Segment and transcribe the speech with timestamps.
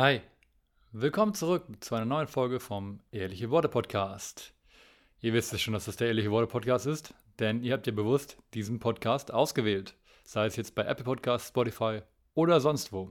[0.00, 0.22] Hi,
[0.92, 4.54] willkommen zurück zu einer neuen Folge vom Ehrliche Worte Podcast.
[5.20, 7.92] Ihr wisst es schon, dass das der Ehrliche Worte Podcast ist, denn ihr habt ja
[7.92, 9.94] bewusst diesen Podcast ausgewählt,
[10.24, 12.00] sei es jetzt bei Apple Podcasts, Spotify
[12.32, 13.10] oder sonst wo.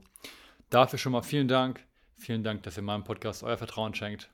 [0.68, 1.80] Dafür schon mal vielen Dank.
[2.16, 4.28] Vielen Dank, dass ihr meinem Podcast euer Vertrauen schenkt.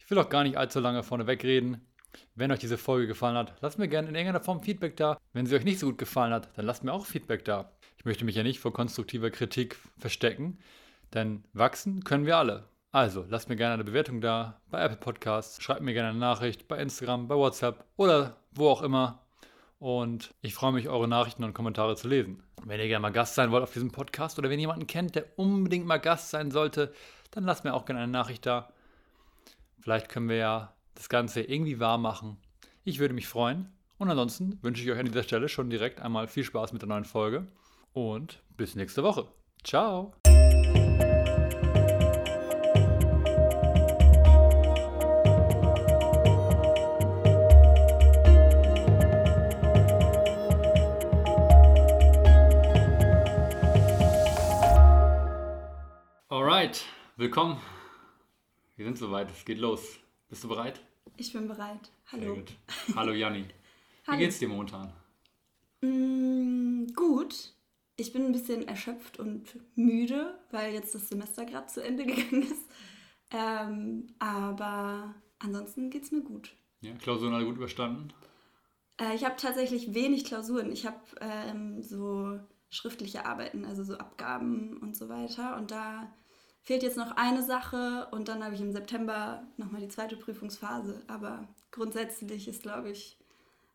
[0.00, 1.86] Ich will auch gar nicht allzu lange vorne wegreden.
[2.34, 5.20] Wenn euch diese Folge gefallen hat, lasst mir gerne in irgendeiner Form Feedback da.
[5.34, 7.70] Wenn sie euch nicht so gut gefallen hat, dann lasst mir auch Feedback da.
[7.96, 10.58] Ich möchte mich ja nicht vor konstruktiver Kritik verstecken.
[11.14, 12.68] Denn wachsen können wir alle.
[12.92, 16.66] Also lasst mir gerne eine Bewertung da bei Apple Podcasts, schreibt mir gerne eine Nachricht
[16.66, 19.26] bei Instagram, bei WhatsApp oder wo auch immer.
[19.78, 22.42] Und ich freue mich, eure Nachrichten und Kommentare zu lesen.
[22.64, 25.14] Wenn ihr gerne mal Gast sein wollt auf diesem Podcast oder wenn ihr jemanden kennt,
[25.14, 26.92] der unbedingt mal Gast sein sollte,
[27.32, 28.70] dann lasst mir auch gerne eine Nachricht da.
[29.80, 32.38] Vielleicht können wir ja das Ganze irgendwie wahr machen.
[32.84, 33.70] Ich würde mich freuen.
[33.98, 36.88] Und ansonsten wünsche ich euch an dieser Stelle schon direkt einmal viel Spaß mit der
[36.88, 37.46] neuen Folge
[37.92, 39.28] und bis nächste Woche.
[39.64, 40.14] Ciao!
[57.16, 57.58] Willkommen.
[58.76, 59.98] Wir sind soweit, es geht los.
[60.28, 60.82] Bist du bereit?
[61.16, 61.90] Ich bin bereit.
[62.12, 62.42] Hallo.
[62.94, 63.44] Hallo Janni.
[63.44, 64.18] Wie Hallo.
[64.18, 64.92] geht's dir momentan?
[65.80, 67.54] Mm, gut.
[67.96, 72.42] Ich bin ein bisschen erschöpft und müde, weil jetzt das Semester gerade zu Ende gegangen
[72.42, 72.66] ist.
[73.30, 76.54] Ähm, aber ansonsten geht's mir gut.
[76.82, 78.12] Ja, Klausuren alle gut überstanden?
[79.00, 80.70] Äh, ich habe tatsächlich wenig Klausuren.
[80.70, 85.56] Ich habe ähm, so schriftliche Arbeiten, also so Abgaben und so weiter.
[85.56, 86.12] Und da
[86.66, 91.00] fehlt jetzt noch eine Sache und dann habe ich im September nochmal die zweite Prüfungsphase.
[91.06, 93.16] Aber grundsätzlich ist, glaube ich,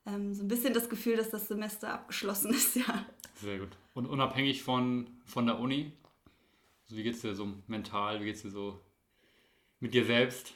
[0.06, 3.06] ähm, so ein bisschen das Gefühl, dass das Semester abgeschlossen ist, ja.
[3.36, 3.70] Sehr gut.
[3.94, 5.94] Und unabhängig von, von der Uni,
[6.84, 8.78] also wie geht's dir so mental, wie geht's dir so
[9.80, 10.54] mit dir selbst,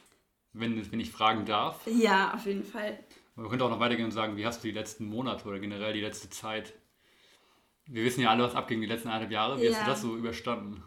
[0.52, 1.80] wenn, wenn ich fragen darf?
[1.86, 2.98] Ja, auf jeden Fall.
[3.34, 5.94] Man könnte auch noch weitergehen und sagen, wie hast du die letzten Monate oder generell
[5.94, 6.74] die letzte Zeit?
[7.86, 9.60] Wir wissen ja alle, was abging die letzten eineinhalb Jahre.
[9.60, 9.84] Wie hast Ja.
[9.84, 10.82] du das so überstanden?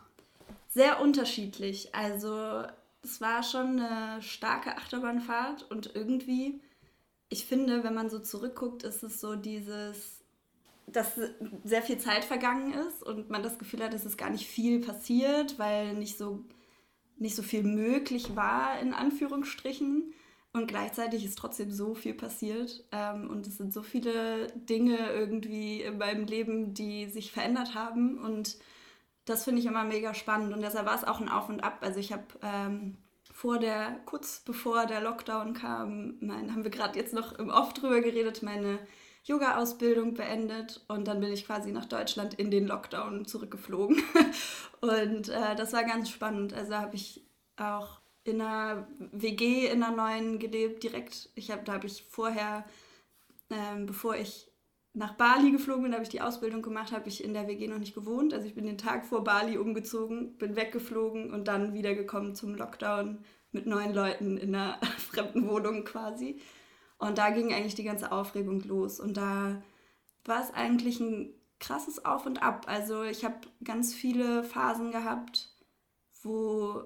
[0.70, 1.94] Sehr unterschiedlich.
[1.96, 2.64] Also
[3.04, 6.62] es war schon eine starke Achterbahnfahrt und irgendwie,
[7.30, 10.22] ich finde, wenn man so zurückguckt, ist es so dieses,
[10.86, 11.20] dass
[11.64, 14.80] sehr viel Zeit vergangen ist und man das Gefühl hat, es ist gar nicht viel
[14.80, 16.46] passiert, weil nicht so,
[17.18, 20.14] nicht so viel möglich war, in Anführungsstrichen.
[20.52, 22.84] Und gleichzeitig ist trotzdem so viel passiert.
[22.92, 28.18] Ähm, und es sind so viele Dinge irgendwie in meinem Leben, die sich verändert haben.
[28.18, 28.58] Und
[29.26, 31.80] das finde ich immer mega spannend und deshalb war es auch ein Auf und Ab.
[31.82, 32.98] Also ich habe ähm,
[33.32, 38.02] vor der, kurz bevor der Lockdown kam, mein, haben wir gerade jetzt noch Off drüber
[38.02, 38.80] geredet, meine
[39.24, 44.02] Yoga-Ausbildung beendet und dann bin ich quasi nach Deutschland in den Lockdown zurückgeflogen.
[44.82, 46.54] und äh, das war ganz spannend.
[46.54, 47.24] Also habe ich
[47.58, 51.30] auch in einer WG in einer neuen gelebt, direkt.
[51.36, 52.66] Ich hab, da habe ich vorher,
[53.50, 54.49] ähm, bevor ich
[54.94, 57.78] nach Bali geflogen bin, habe ich die Ausbildung gemacht, habe ich in der WG noch
[57.78, 58.34] nicht gewohnt.
[58.34, 63.24] Also ich bin den Tag vor Bali umgezogen, bin weggeflogen und dann wiedergekommen zum Lockdown
[63.52, 66.40] mit neun Leuten in einer fremden Wohnung quasi.
[66.98, 69.00] Und da ging eigentlich die ganze Aufregung los.
[69.00, 69.62] Und da
[70.26, 72.66] war es eigentlich ein krasses Auf und Ab.
[72.68, 75.54] Also ich habe ganz viele Phasen gehabt,
[76.24, 76.84] wo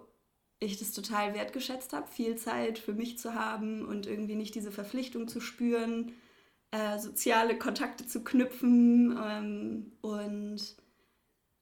[0.60, 4.72] ich das total wertgeschätzt habe, viel Zeit für mich zu haben und irgendwie nicht diese
[4.72, 6.14] Verpflichtung zu spüren,
[6.74, 9.16] äh, soziale Kontakte zu knüpfen.
[9.24, 10.76] Ähm, und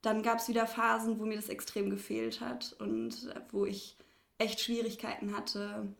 [0.01, 3.97] dann gab es wieder Phasen, wo mir das extrem gefehlt hat und äh, wo ich
[4.37, 5.93] echt Schwierigkeiten hatte,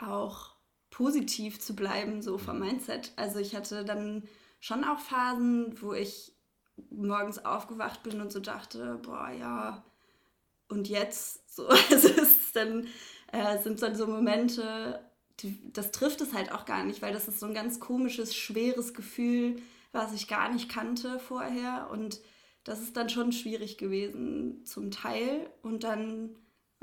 [0.00, 0.56] auch
[0.90, 3.12] positiv zu bleiben, so vom Mindset.
[3.16, 4.24] Also ich hatte dann
[4.58, 6.32] schon auch Phasen, wo ich
[6.90, 9.84] morgens aufgewacht bin und so dachte, boah, ja,
[10.68, 12.88] und jetzt so, also es ist dann,
[13.30, 15.00] äh, sind dann so Momente,
[15.72, 18.94] das trifft es halt auch gar nicht, weil das ist so ein ganz komisches, schweres
[18.94, 19.56] Gefühl,
[19.92, 22.20] was ich gar nicht kannte vorher und
[22.64, 26.36] das ist dann schon schwierig gewesen zum Teil und dann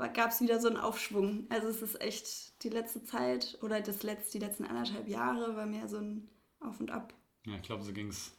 [0.08, 1.46] gab es wieder so einen Aufschwung.
[1.48, 5.66] Also es ist echt die letzte Zeit oder das letzte, die letzten anderthalb Jahre war
[5.66, 6.28] mehr so ein
[6.60, 7.14] Auf und Ab.
[7.46, 8.32] Ja, ich glaube, so ging es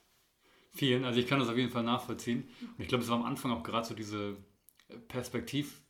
[0.72, 1.06] vielen.
[1.06, 2.48] Also ich kann das auf jeden Fall nachvollziehen.
[2.62, 4.38] Und ich glaube, es war am Anfang auch gerade so diese
[5.08, 5.82] Perspektiv,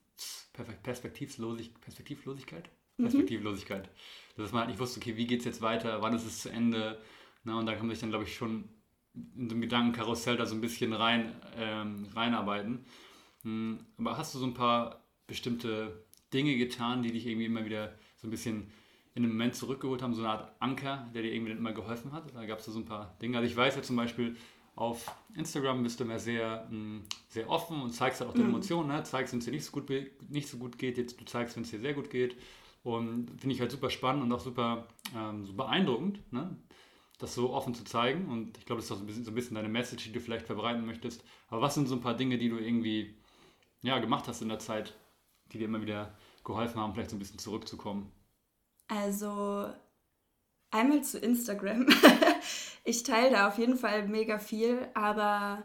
[0.53, 2.69] Perspektivlosigkeit.
[2.97, 3.89] Perspektivlosigkeit.
[4.37, 6.49] Dass man halt nicht wusste, okay, wie geht es jetzt weiter, wann ist es zu
[6.49, 6.99] Ende.
[7.43, 8.69] Na, und da kann man sich dann, glaube ich, schon
[9.35, 12.85] in so einem Gedankenkarussell da so ein bisschen rein, ähm, reinarbeiten.
[13.43, 17.93] Hm, Aber hast du so ein paar bestimmte Dinge getan, die dich irgendwie immer wieder
[18.17, 18.71] so ein bisschen
[19.13, 22.13] in den Moment zurückgeholt haben, so eine Art Anker, der dir irgendwie dann immer geholfen
[22.13, 22.33] hat?
[22.33, 23.37] Da gab es so ein paar Dinge.
[23.37, 24.37] Also ich weiß ja zum Beispiel,
[24.75, 28.45] auf Instagram bist du immer sehr, mh, mm, sehr offen und zeigst halt auch deine
[28.45, 28.55] mhm.
[28.55, 29.03] Emotionen, ne?
[29.03, 29.89] zeigst, wenn es dir nicht so, gut,
[30.29, 32.37] nicht so gut geht, jetzt du zeigst, wenn es dir sehr gut geht.
[32.83, 36.57] Und finde ich halt super spannend und auch super ähm, so beeindruckend, ne?
[37.19, 38.29] das so offen zu zeigen.
[38.29, 40.11] Und ich glaube, das ist auch so ein, bisschen, so ein bisschen deine Message, die
[40.11, 41.23] du vielleicht verbreiten möchtest.
[41.49, 43.15] Aber was sind so ein paar Dinge, die du irgendwie
[43.83, 44.95] ja, gemacht hast in der Zeit,
[45.51, 48.11] die dir immer wieder geholfen haben, vielleicht so ein bisschen zurückzukommen?
[48.87, 49.71] Also
[50.71, 51.87] einmal zu Instagram.
[52.83, 55.63] ich teile da auf jeden Fall mega viel, aber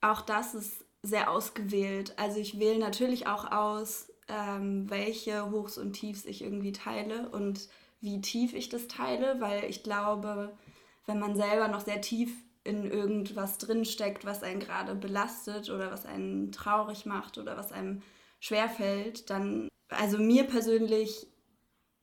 [0.00, 2.14] auch das ist sehr ausgewählt.
[2.18, 7.68] Also ich wähle natürlich auch aus, ähm, welche Hochs und Tiefs ich irgendwie teile und
[8.00, 10.56] wie tief ich das teile, weil ich glaube,
[11.06, 12.32] wenn man selber noch sehr tief
[12.64, 18.02] in irgendwas drinsteckt, was einen gerade belastet oder was einen traurig macht oder was einem
[18.38, 21.26] schwerfällt, dann, also mir persönlich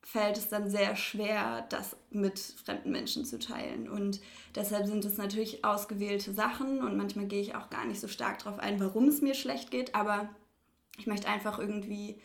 [0.01, 3.89] fällt es dann sehr schwer, das mit fremden Menschen zu teilen.
[3.89, 4.21] Und
[4.55, 8.39] deshalb sind es natürlich ausgewählte Sachen und manchmal gehe ich auch gar nicht so stark
[8.39, 10.29] darauf ein, warum es mir schlecht geht, aber
[10.97, 12.19] ich möchte einfach irgendwie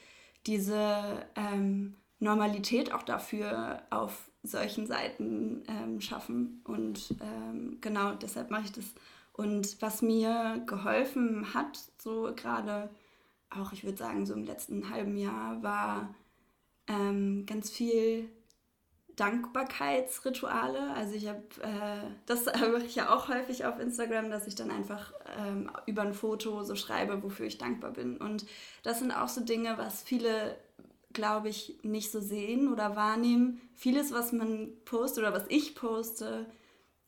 [0.46, 6.62] diese ähm, Normalität auch dafür auf solchen Seiten ähm, schaffen.
[6.64, 8.84] Und ähm, genau deshalb mache ich das.
[9.32, 12.90] Und was mir geholfen hat, so gerade
[13.50, 16.14] auch, ich würde sagen, so im letzten halben Jahr, war
[16.86, 18.28] ähm, ganz viel
[19.16, 20.94] Dankbarkeitsrituale.
[20.94, 24.70] Also ich habe, äh, das mache ich ja auch häufig auf Instagram, dass ich dann
[24.70, 28.16] einfach ähm, über ein Foto so schreibe, wofür ich dankbar bin.
[28.16, 28.46] Und
[28.82, 30.56] das sind auch so Dinge, was viele,
[31.12, 33.60] glaube ich, nicht so sehen oder wahrnehmen.
[33.74, 36.46] Vieles, was man postet oder was ich poste,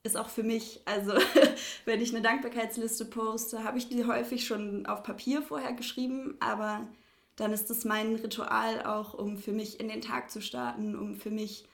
[0.03, 0.81] ist auch für mich.
[0.85, 1.13] Also
[1.85, 6.87] wenn ich eine Dankbarkeitsliste poste, habe ich die häufig schon auf Papier vorher geschrieben, aber
[7.35, 11.15] dann ist es mein Ritual auch, um für mich in den Tag zu starten, um
[11.15, 11.65] für mich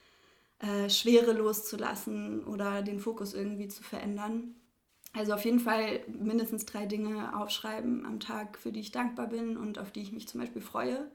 [0.61, 4.55] äh, Schwere loszulassen oder den Fokus irgendwie zu verändern.
[5.13, 9.57] Also auf jeden Fall mindestens drei Dinge aufschreiben am Tag, für die ich dankbar bin
[9.57, 11.11] und auf die ich mich zum Beispiel freue.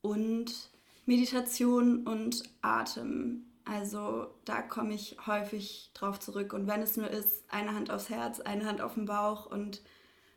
[0.00, 0.70] Und
[1.06, 3.46] Meditation und Atem.
[3.64, 6.52] Also da komme ich häufig drauf zurück.
[6.52, 9.82] Und wenn es nur ist, eine Hand aufs Herz, eine Hand auf den Bauch und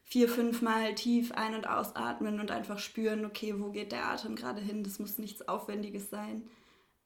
[0.03, 4.35] vier, fünf Mal tief ein- und ausatmen und einfach spüren, okay, wo geht der Atem
[4.35, 4.83] gerade hin?
[4.83, 6.49] Das muss nichts Aufwendiges sein.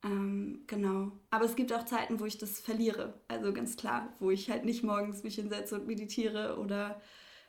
[0.03, 1.11] Ähm, genau.
[1.29, 3.13] Aber es gibt auch Zeiten, wo ich das verliere.
[3.27, 7.01] Also ganz klar, wo ich halt nicht morgens mich hinsetze und meditiere oder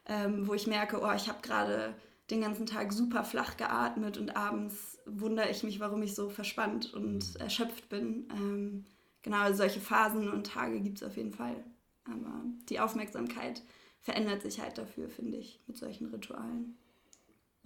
[0.06, 1.94] ähm, wo ich merke, oh, ich habe gerade
[2.30, 6.94] den ganzen Tag super flach geatmet und abends wundere ich mich, warum ich so verspannt
[6.94, 7.40] und mhm.
[7.40, 8.28] erschöpft bin.
[8.30, 8.84] Ähm,
[9.22, 11.64] genau, also solche Phasen und Tage gibt es auf jeden Fall.
[12.04, 13.62] Aber die Aufmerksamkeit
[14.00, 16.76] verändert sich halt dafür, finde ich, mit solchen Ritualen.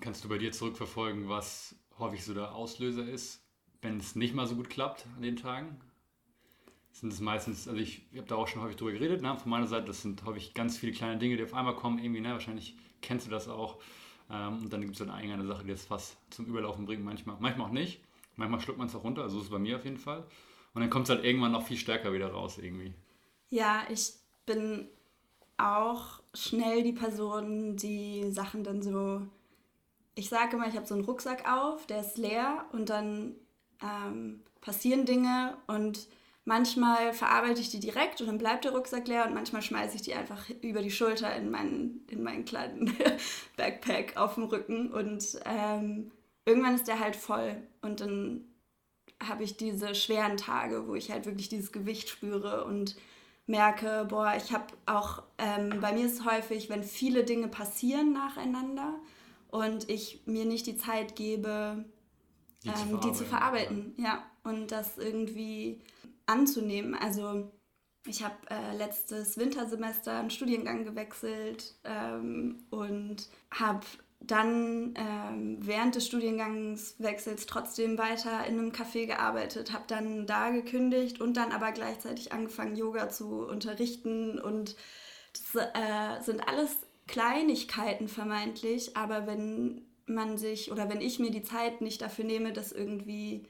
[0.01, 3.43] Kannst du bei dir zurückverfolgen, was häufig so der Auslöser ist,
[3.83, 5.81] wenn es nicht mal so gut klappt an den Tagen?
[6.93, 9.37] Sind es meistens, also ich, ich habe da auch schon häufig drüber geredet, ne?
[9.37, 12.21] von meiner Seite, das sind häufig ganz viele kleine Dinge, die auf einmal kommen, irgendwie,
[12.21, 12.33] ne?
[12.33, 13.79] wahrscheinlich kennst du das auch.
[14.31, 17.37] Ähm, und dann gibt es dann eine Sache, die das Fass zum Überlaufen bringt, manchmal,
[17.39, 18.03] manchmal auch nicht.
[18.37, 20.27] Manchmal schluckt man es auch runter, also so ist es bei mir auf jeden Fall.
[20.75, 22.95] Und dann kommt es halt irgendwann noch viel stärker wieder raus irgendwie.
[23.49, 24.13] Ja, ich
[24.47, 24.89] bin
[25.57, 29.23] auch schnell die Person, die Sachen dann so.
[30.15, 33.35] Ich sage immer, ich habe so einen Rucksack auf, der ist leer und dann
[33.83, 36.09] ähm, passieren Dinge und
[36.45, 40.03] manchmal verarbeite ich die direkt und dann bleibt der Rucksack leer und manchmal schmeiße ich
[40.03, 42.97] die einfach über die Schulter in meinen, in meinen kleinen
[43.57, 46.11] Backpack auf dem Rücken und ähm,
[46.47, 48.45] irgendwann ist der halt voll und dann
[49.23, 52.97] habe ich diese schweren Tage, wo ich halt wirklich dieses Gewicht spüre und
[53.47, 58.13] merke, boah, ich habe auch, ähm, bei mir ist es häufig, wenn viele Dinge passieren
[58.13, 58.95] nacheinander
[59.51, 61.85] und ich mir nicht die Zeit gebe,
[62.69, 64.05] die, ähm, zu, die zu verarbeiten, ja.
[64.05, 65.81] ja, und das irgendwie
[66.27, 66.95] anzunehmen.
[66.95, 67.51] Also
[68.07, 73.85] ich habe äh, letztes Wintersemester einen Studiengang gewechselt ähm, und habe
[74.21, 81.21] dann ähm, während des Studiengangswechsels trotzdem weiter in einem Café gearbeitet, habe dann da gekündigt
[81.21, 84.39] und dann aber gleichzeitig angefangen, Yoga zu unterrichten.
[84.39, 84.77] Und
[85.33, 91.43] das äh, sind alles Kleinigkeiten vermeintlich, aber wenn man sich oder wenn ich mir die
[91.43, 93.47] Zeit nicht dafür nehme, das irgendwie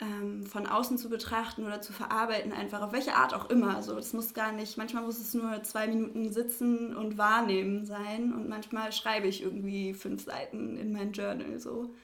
[0.00, 3.76] ähm, von außen zu betrachten oder zu verarbeiten, einfach auf welche Art auch immer.
[3.76, 8.32] Also das muss gar nicht, manchmal muss es nur zwei Minuten sitzen und wahrnehmen sein
[8.32, 11.94] und manchmal schreibe ich irgendwie fünf Seiten in mein Journal so.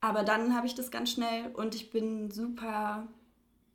[0.00, 3.06] Aber dann habe ich das ganz schnell und ich bin super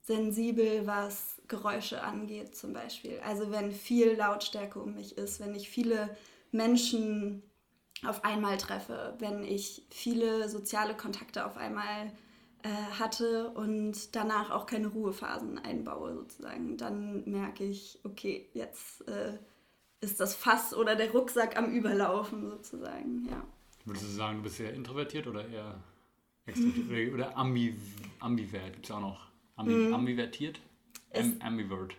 [0.02, 3.20] sensibel, was Geräusche angeht zum Beispiel.
[3.26, 6.16] Also wenn viel Lautstärke um mich ist, wenn ich viele
[6.52, 7.44] Menschen
[8.06, 12.12] auf einmal treffe, wenn ich viele soziale Kontakte auf einmal
[12.64, 16.78] äh, hatte und danach auch keine Ruhephasen einbaue sozusagen.
[16.78, 19.38] Dann merke ich, okay, jetzt äh,
[20.02, 23.44] ist das Fass oder der Rucksack am Überlaufen sozusagen, ja.
[23.86, 25.82] Würdest du sagen, du bist eher introvertiert oder eher
[26.46, 27.80] extrovertiert oder ambi,
[28.20, 28.74] ambivert?
[28.74, 29.94] Gibt es auch noch ambi, mm.
[29.94, 30.60] ambivertiert?
[31.14, 31.96] Am, ambivert.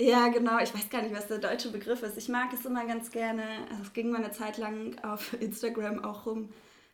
[0.00, 0.58] Ja, genau.
[0.58, 2.18] Ich weiß gar nicht, was der deutsche Begriff ist.
[2.18, 3.42] Ich mag es immer ganz gerne.
[3.70, 6.50] Also es ging mal eine Zeit lang auf Instagram auch rum,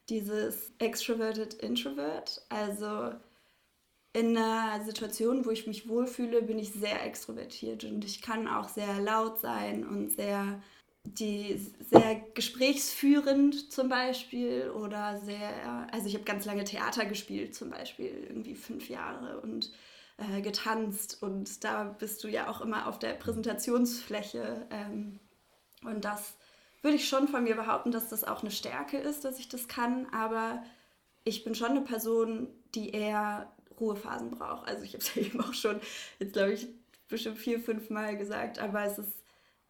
[0.09, 2.45] dieses Extroverted Introvert.
[2.49, 3.13] Also
[4.15, 8.69] in einer Situation, wo ich mich wohlfühle, bin ich sehr extrovertiert und ich kann auch
[8.69, 10.63] sehr laut sein und sehr
[11.05, 17.71] die sehr gesprächsführend zum Beispiel oder sehr, also ich habe ganz lange Theater gespielt zum
[17.71, 19.73] Beispiel, irgendwie fünf Jahre und
[20.31, 25.19] äh, getanzt und da bist du ja auch immer auf der Präsentationsfläche ähm,
[25.85, 26.35] und das
[26.83, 29.69] würde ich schon von mir behaupten, dass das auch eine Stärke ist, dass ich das
[29.69, 30.63] kann, aber
[31.25, 34.69] ich bin schon eine Person, die eher Ruhephasen braucht.
[34.69, 35.81] Also ich habe es ja eben auch schon,
[36.19, 36.69] jetzt glaube ich,
[37.09, 39.23] bestimmt vier, fünf Mal gesagt, aber es ist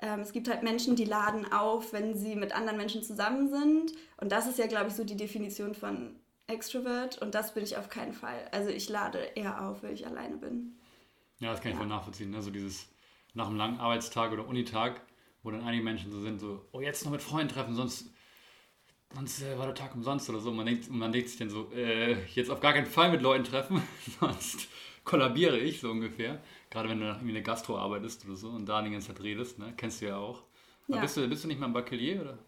[0.02, 3.92] ähm, es gibt halt Menschen, die laden auf, wenn sie mit anderen Menschen zusammen sind.
[4.16, 6.16] Und das ist ja, glaube ich, so die Definition von
[6.46, 7.18] Extrovert.
[7.18, 8.48] Und das bin ich auf keinen Fall.
[8.52, 10.78] Also ich lade eher auf, wenn ich alleine bin.
[11.38, 11.80] Ja, das kann ich ja.
[11.80, 12.34] voll nachvollziehen.
[12.34, 12.88] Also dieses
[13.34, 15.00] nach einem langen Arbeitstag oder Unitag,
[15.42, 18.10] wo dann einige Menschen so sind, so, oh, jetzt noch mit Freunden treffen, sonst,
[19.14, 20.52] sonst äh, war der Tag umsonst oder so.
[20.52, 23.44] Man denkt, man denkt sich dann so, äh, jetzt auf gar keinen Fall mit Leuten
[23.44, 23.82] treffen,
[24.20, 24.68] sonst
[25.04, 26.40] kollabiere ich so ungefähr.
[26.70, 29.58] Gerade wenn du irgendwie eine Gastro arbeitest oder so und da die ganze Zeit redest,
[29.58, 29.72] ne?
[29.76, 30.42] kennst du ja auch.
[30.88, 31.00] Ja.
[31.00, 32.38] Bist, du, bist du nicht mal ein Bakelier oder?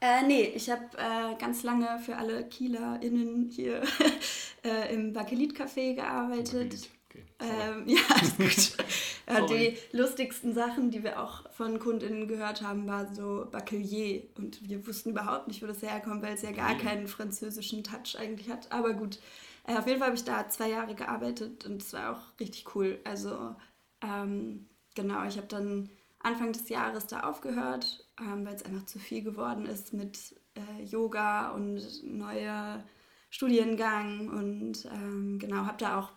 [0.00, 3.82] Äh, nee, ich habe äh, ganz lange für alle KielerInnen hier
[4.64, 6.70] äh, im Bakelit-Café gearbeitet.
[6.70, 6.90] Bakelit.
[7.08, 7.24] Okay.
[7.40, 8.86] Ähm, ja, ist gut.
[9.28, 14.22] Äh, die lustigsten Sachen, die wir auch von KundInnen gehört haben, war so Bakelier.
[14.36, 18.16] Und wir wussten überhaupt nicht, wo das herkommt, weil es ja gar keinen französischen Touch
[18.16, 18.70] eigentlich hat.
[18.70, 19.18] Aber gut,
[19.66, 22.72] äh, auf jeden Fall habe ich da zwei Jahre gearbeitet und es war auch richtig
[22.76, 23.00] cool.
[23.02, 23.56] Also
[24.00, 25.90] ähm, genau, ich habe dann
[26.26, 30.82] Anfang des Jahres da aufgehört, ähm, weil es einfach zu viel geworden ist mit äh,
[30.82, 32.84] Yoga und neuer
[33.30, 36.12] Studiengang und ähm, genau, habe da auch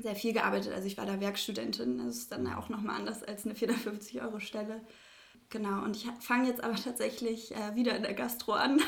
[0.00, 0.72] sehr viel gearbeitet.
[0.72, 4.38] Also ich war da Werkstudentin, das ist dann auch nochmal anders als eine 450 Euro
[4.38, 4.82] Stelle.
[5.50, 8.80] Genau, und ich fange jetzt aber tatsächlich äh, wieder in der Gastro an.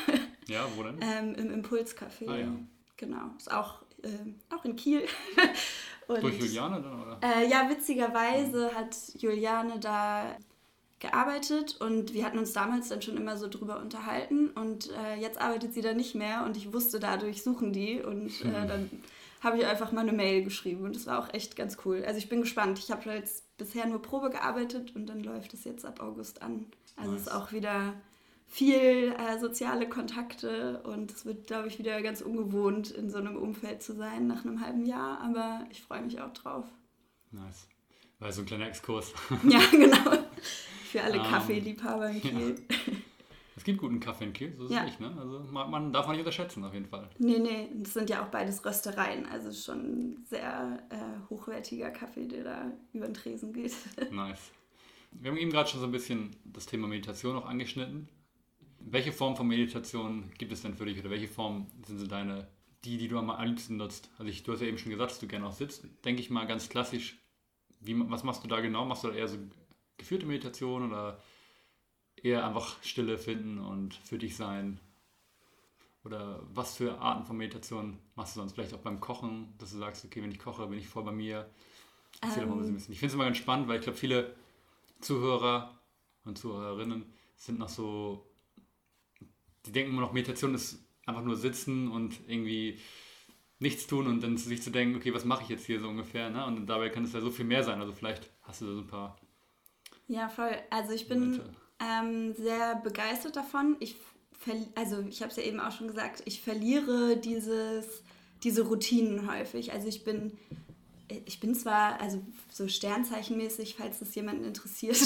[0.47, 0.99] Ja, wo denn?
[1.01, 2.29] ähm, Im Impulscafé.
[2.29, 2.53] Ah, ja.
[2.97, 5.07] Genau, ist auch äh, auch in Kiel.
[6.07, 7.19] Und, Durch Juliane dann, oder?
[7.23, 10.35] Äh, ja, witzigerweise hat Juliane da
[11.01, 15.41] gearbeitet und wir hatten uns damals dann schon immer so drüber unterhalten und äh, jetzt
[15.41, 18.67] arbeitet sie da nicht mehr und ich wusste dadurch suchen die und äh, hm.
[18.67, 18.89] dann
[19.41, 22.03] habe ich einfach mal eine Mail geschrieben und das war auch echt ganz cool.
[22.05, 22.77] Also ich bin gespannt.
[22.77, 26.67] Ich habe jetzt bisher nur Probe gearbeitet und dann läuft es jetzt ab August an.
[26.95, 27.21] Also nice.
[27.21, 27.95] ist auch wieder
[28.47, 33.35] viel äh, soziale Kontakte und es wird, glaube ich, wieder ganz ungewohnt, in so einem
[33.35, 36.65] Umfeld zu sein nach einem halben Jahr, aber ich freue mich auch drauf.
[37.31, 37.67] Nice.
[38.19, 39.13] War so ein kleiner Exkurs.
[39.49, 40.17] ja, genau.
[40.91, 42.55] Für alle ähm, Kaffeeliebhaber in Kiel.
[42.69, 42.93] Ja.
[43.57, 44.79] Es gibt guten Kaffee in Kiel, so ist ja.
[44.79, 45.15] es nicht, ne?
[45.19, 47.07] Also man, man, darf man nicht unterschätzen, auf jeden Fall.
[47.19, 52.43] Nee, nee, das sind ja auch beides Röstereien, also schon sehr äh, hochwertiger Kaffee, der
[52.43, 53.75] da über den Tresen geht.
[54.11, 54.51] nice.
[55.11, 58.07] Wir haben eben gerade schon so ein bisschen das Thema Meditation auch angeschnitten.
[58.79, 62.47] Welche Form von Meditation gibt es denn für dich oder welche Form sind so deine,
[62.85, 64.09] die, die du am liebsten nutzt?
[64.17, 65.85] Also ich, du hast ja eben schon gesagt, dass du gerne auch sitzt.
[66.05, 67.19] Denke ich mal ganz klassisch,
[67.81, 68.85] wie, was machst du da genau?
[68.85, 69.37] Machst du da eher so
[70.01, 71.21] geführte Meditation oder
[72.15, 74.79] eher einfach Stille finden und für dich sein?
[76.03, 78.53] Oder was für Arten von Meditation machst du sonst?
[78.53, 81.11] Vielleicht auch beim Kochen, dass du sagst, okay, wenn ich koche, bin ich voll bei
[81.11, 81.49] mir.
[82.21, 82.93] Erzähl ähm, mal ein bisschen.
[82.93, 84.35] Ich finde es immer ganz spannend, weil ich glaube, viele
[84.99, 85.79] Zuhörer
[86.25, 87.05] und Zuhörerinnen
[87.35, 88.31] sind noch so
[89.65, 92.79] die denken immer noch, Meditation ist einfach nur sitzen und irgendwie
[93.59, 96.29] nichts tun und dann sich zu denken, okay, was mache ich jetzt hier so ungefähr,
[96.29, 96.45] ne?
[96.45, 97.79] Und dabei kann es ja so viel mehr sein.
[97.79, 99.17] Also vielleicht hast du da so ein paar.
[100.11, 100.51] Ja, voll.
[100.69, 101.39] Also ich bin
[101.79, 103.77] ähm, sehr begeistert davon.
[103.79, 103.95] Ich
[104.75, 107.85] also ich habe es ja eben auch schon gesagt, ich verliere dieses,
[108.43, 109.71] diese Routinen häufig.
[109.71, 110.37] Also ich bin
[111.25, 114.97] ich bin zwar, also so Sternzeichenmäßig, falls das jemanden interessiert,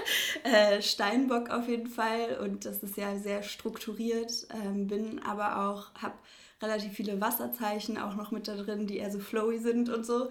[0.44, 5.94] äh, Steinbock auf jeden Fall und das ist ja sehr strukturiert, ähm, bin aber auch,
[6.00, 6.14] habe
[6.62, 10.30] relativ viele Wasserzeichen auch noch mit da drin, die eher so flowy sind und so.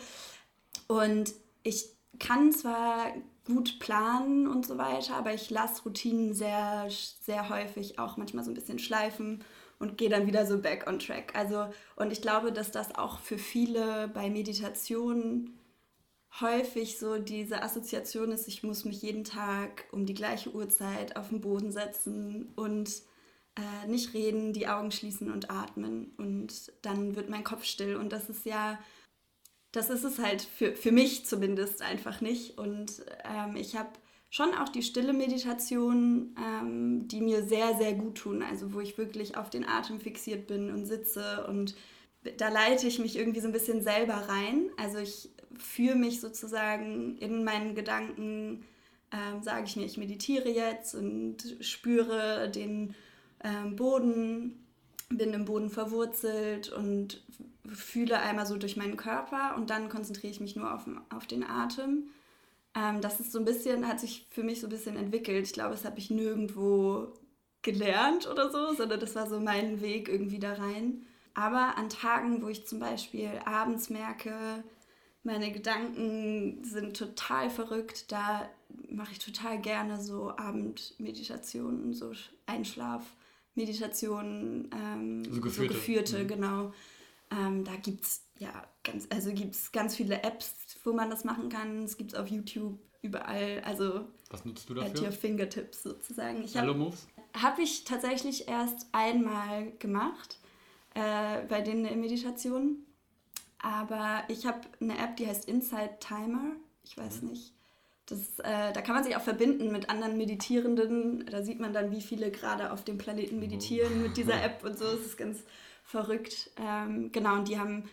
[0.87, 1.31] Und
[1.61, 3.13] ich kann zwar
[3.49, 6.87] gut planen und so weiter, aber ich lasse Routinen sehr,
[7.21, 9.43] sehr häufig auch manchmal so ein bisschen schleifen
[9.79, 11.33] und gehe dann wieder so back on track.
[11.35, 11.65] Also,
[11.95, 15.53] und ich glaube, dass das auch für viele bei Meditation
[16.39, 21.29] häufig so diese Assoziation ist, ich muss mich jeden Tag um die gleiche Uhrzeit auf
[21.29, 23.01] den Boden setzen und
[23.55, 28.13] äh, nicht reden, die Augen schließen und atmen und dann wird mein Kopf still und
[28.13, 28.79] das ist ja,
[29.71, 33.89] das ist es halt für, für mich zumindest einfach nicht und ähm, ich habe
[34.31, 38.97] schon auch die stille Meditation, ähm, die mir sehr, sehr gut tun, also wo ich
[38.97, 41.75] wirklich auf den Atem fixiert bin und sitze und
[42.37, 44.69] da leite ich mich irgendwie so ein bisschen selber rein.
[44.77, 48.65] Also ich führe mich sozusagen in meinen Gedanken,
[49.11, 52.93] ähm, sage ich mir, ich meditiere jetzt und spüre den
[53.43, 54.65] ähm, Boden,
[55.09, 57.23] bin im Boden verwurzelt und
[57.69, 61.43] fühle einmal so durch meinen Körper und dann konzentriere ich mich nur auf, auf den
[61.43, 62.09] Atem.
[62.75, 65.45] Ähm, das ist so ein bisschen, hat sich für mich so ein bisschen entwickelt.
[65.45, 67.13] Ich glaube, das habe ich nirgendwo
[67.61, 71.05] gelernt oder so, sondern das war so mein Weg irgendwie da rein.
[71.33, 74.63] Aber an Tagen, wo ich zum Beispiel abends merke,
[75.23, 78.49] meine Gedanken sind total verrückt, da
[78.89, 82.13] mache ich total gerne so Abendmeditationen, so
[82.45, 86.27] Einschlafmeditationen, ähm, so geführte, so geführte mhm.
[86.27, 86.71] genau.
[87.31, 88.51] Ähm, da gibt es ja
[88.83, 91.83] ganz, also gibt's ganz viele Apps, wo man das machen kann.
[91.83, 93.61] Es gibt es auf YouTube überall.
[93.65, 94.91] Also was nutzt du dafür?
[94.91, 96.43] At your fingertips sozusagen.
[96.43, 97.07] Ich Hello Moves?
[97.35, 100.39] Habe ich tatsächlich erst einmal gemacht
[100.95, 102.85] äh, bei den Meditationen.
[103.61, 106.55] Aber ich habe eine App, die heißt Inside Timer.
[106.83, 107.29] Ich weiß mhm.
[107.29, 107.53] nicht.
[108.05, 111.25] Das, äh, da kann man sich auch verbinden mit anderen Meditierenden.
[111.29, 113.39] Da sieht man dann, wie viele gerade auf dem Planeten oh.
[113.39, 114.85] meditieren mit dieser App und so.
[114.85, 115.43] Das ist ganz
[115.89, 116.51] verrückt.
[116.57, 117.89] Ähm, genau, und die haben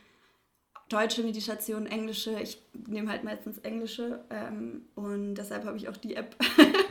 [0.89, 2.39] deutsche Meditation, englische.
[2.41, 6.37] Ich nehme halt meistens englische ähm, und deshalb habe ich auch die App.
[6.59, 6.75] mhm.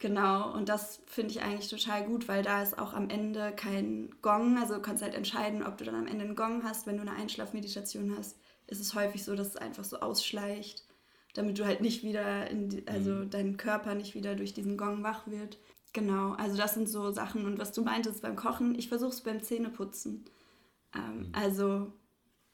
[0.00, 4.10] Genau, und das finde ich eigentlich total gut, weil da ist auch am Ende kein
[4.20, 4.58] Gong.
[4.58, 6.86] Also du kannst halt entscheiden, ob du dann am Ende einen Gong hast.
[6.86, 8.36] Wenn du eine Einschlafmeditation hast,
[8.66, 10.84] ist es häufig so, dass es einfach so ausschleicht,
[11.32, 13.30] damit du halt nicht wieder, in die, also mhm.
[13.30, 15.56] dein Körper nicht wieder durch diesen Gong wach wird.
[15.94, 17.46] Genau, also das sind so Sachen.
[17.46, 20.26] Und was du meintest beim Kochen, ich versuche es beim Zähneputzen.
[20.94, 21.32] Ähm, mhm.
[21.32, 21.92] Also,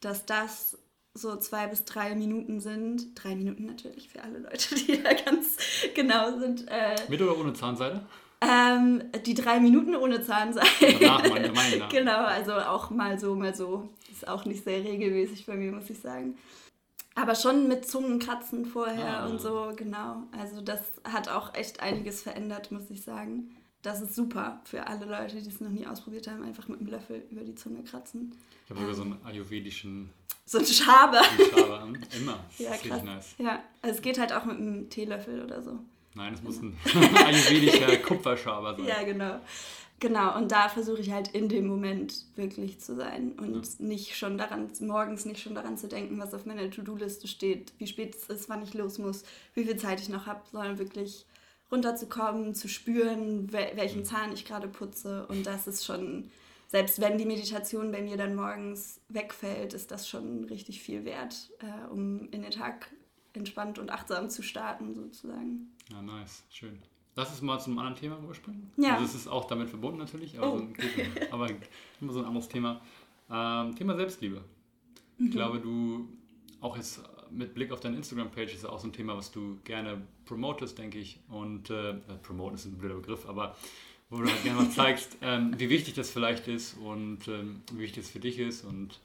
[0.01, 0.79] dass das
[1.15, 3.15] so zwei bis drei Minuten sind.
[3.15, 5.57] Drei Minuten natürlich für alle Leute, die da ganz
[5.95, 6.67] genau sind.
[6.69, 8.03] Äh, Mit oder ohne Zahnseide?
[8.43, 10.67] Ähm, die drei Minuten ohne Zahnseide.
[10.99, 11.89] Danach, meine, meine.
[11.91, 13.91] genau, also auch mal so, mal so.
[14.11, 16.39] Ist auch nicht sehr regelmäßig bei mir, muss ich sagen.
[17.15, 19.27] Aber schon mit Zungenkratzen vorher ah.
[19.27, 20.23] und so, genau.
[20.39, 23.55] Also das hat auch echt einiges verändert, muss ich sagen.
[23.83, 26.89] Das ist super für alle Leute, die es noch nie ausprobiert haben, einfach mit einem
[26.89, 28.33] Löffel über die Zunge kratzen.
[28.65, 30.11] Ich habe sogar so einen ayurvedischen
[30.51, 31.23] so ein Schaber.
[31.51, 31.87] Schaber,
[32.19, 32.45] immer.
[32.49, 33.05] Das ja, ist krass.
[33.05, 33.35] nice.
[33.39, 35.79] Ja, also es geht halt auch mit einem Teelöffel oder so.
[36.15, 38.85] Nein, es muss ein ayurvedischer Kupferschaber sein.
[38.85, 39.39] Ja, genau.
[40.01, 43.87] Genau, und da versuche ich halt in dem Moment wirklich zu sein und ja.
[43.87, 47.87] nicht schon daran, morgens nicht schon daran zu denken, was auf meiner To-Do-Liste steht, wie
[47.87, 51.27] spät es ist, wann ich los muss, wie viel Zeit ich noch habe, sondern wirklich
[51.71, 55.27] runterzukommen, zu spüren, welchen Zahn ich gerade putze.
[55.27, 56.31] Und das ist schon
[56.71, 61.51] selbst wenn die Meditation bei mir dann morgens wegfällt, ist das schon richtig viel wert,
[61.59, 62.93] äh, um in den Tag
[63.33, 65.73] entspannt und achtsam zu starten, sozusagen.
[65.91, 66.79] Ja, nice, schön.
[67.17, 68.71] Lass uns mal zum anderen Thema überspringen.
[68.77, 68.95] Ja.
[68.95, 70.59] Also es ist auch damit verbunden natürlich, aber, oh.
[70.59, 70.75] so, ein,
[71.33, 71.49] aber
[72.01, 72.81] immer so ein anderes Thema.
[73.29, 74.45] Ähm, Thema Selbstliebe.
[75.19, 75.27] Mhm.
[75.27, 76.09] Ich glaube, du,
[76.61, 77.01] auch jetzt
[77.33, 80.79] mit Blick auf deine Instagram-Page, ist ja auch so ein Thema, was du gerne promotest,
[80.79, 81.19] denke ich.
[81.29, 83.57] Und äh, promoten ist ein blöder Begriff, aber
[84.09, 87.81] wo du halt gerne mal zeigst, ähm, wie wichtig das vielleicht ist und ähm, wie
[87.81, 88.65] wichtig es für dich ist.
[88.65, 89.01] Und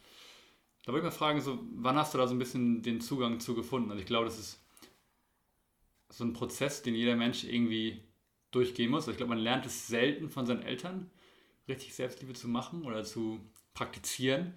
[0.86, 3.40] da wollte ich mal fragen, so, wann hast du da so ein bisschen den Zugang
[3.40, 3.90] zu gefunden?
[3.90, 4.60] Also ich glaube, das ist
[6.10, 8.00] so ein Prozess, den jeder Mensch irgendwie
[8.52, 9.02] durchgehen muss.
[9.02, 11.10] Also ich glaube, man lernt es selten von seinen Eltern,
[11.68, 13.40] richtig Selbstliebe zu machen oder zu
[13.74, 14.54] praktizieren,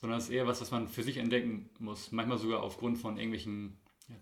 [0.00, 2.12] sondern es ist eher was, was man für sich entdecken muss.
[2.12, 3.76] Manchmal sogar aufgrund von irgendwelchen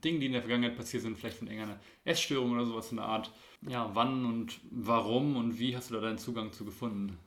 [0.04, 3.06] Dingen, die in der Vergangenheit passiert sind, vielleicht von irgendeiner Essstörung oder sowas in der
[3.06, 3.32] Art
[3.66, 7.18] ja, wann und warum und wie hast du da deinen Zugang zu gefunden,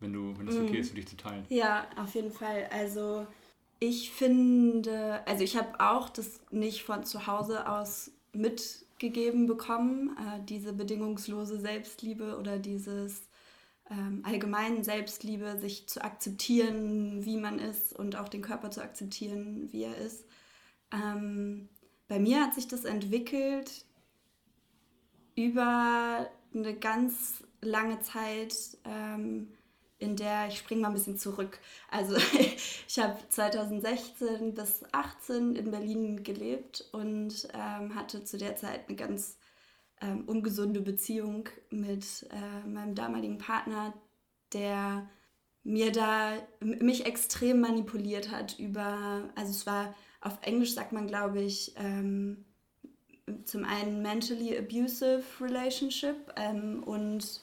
[0.00, 0.80] wenn du, wenn es okay mm.
[0.80, 1.44] ist, für dich zu teilen?
[1.48, 2.68] Ja, auf jeden Fall.
[2.72, 3.26] Also
[3.78, 10.44] ich finde, also ich habe auch das nicht von zu Hause aus mitgegeben bekommen, äh,
[10.44, 13.28] diese bedingungslose Selbstliebe oder dieses
[13.90, 19.68] ähm, allgemeinen Selbstliebe, sich zu akzeptieren, wie man ist und auch den Körper zu akzeptieren,
[19.72, 20.24] wie er ist.
[20.92, 21.68] Ähm,
[22.08, 23.84] bei mir hat sich das entwickelt
[25.34, 29.48] über eine ganz lange Zeit, ähm,
[29.98, 31.58] in der ich springe mal ein bisschen zurück.
[31.90, 32.16] Also
[32.88, 38.96] ich habe 2016 bis 2018 in Berlin gelebt und ähm, hatte zu der Zeit eine
[38.96, 39.36] ganz
[40.00, 43.94] ähm, ungesunde Beziehung mit äh, meinem damaligen Partner,
[44.52, 45.08] der
[45.62, 51.40] mir da mich extrem manipuliert hat über, also es war auf Englisch sagt man glaube
[51.40, 52.44] ich ähm,
[53.44, 57.40] zum einen mentally abusive relationship ähm, und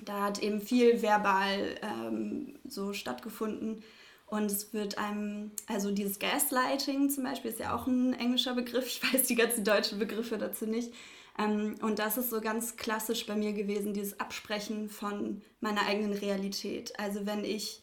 [0.00, 3.82] da hat eben viel verbal ähm, so stattgefunden.
[4.26, 8.86] Und es wird einem, also dieses Gaslighting zum Beispiel ist ja auch ein englischer Begriff.
[9.02, 10.92] Ich weiß die ganzen deutschen Begriffe dazu nicht.
[11.38, 16.12] Ähm, und das ist so ganz klassisch bei mir gewesen, dieses Absprechen von meiner eigenen
[16.12, 16.98] Realität.
[16.98, 17.82] Also wenn ich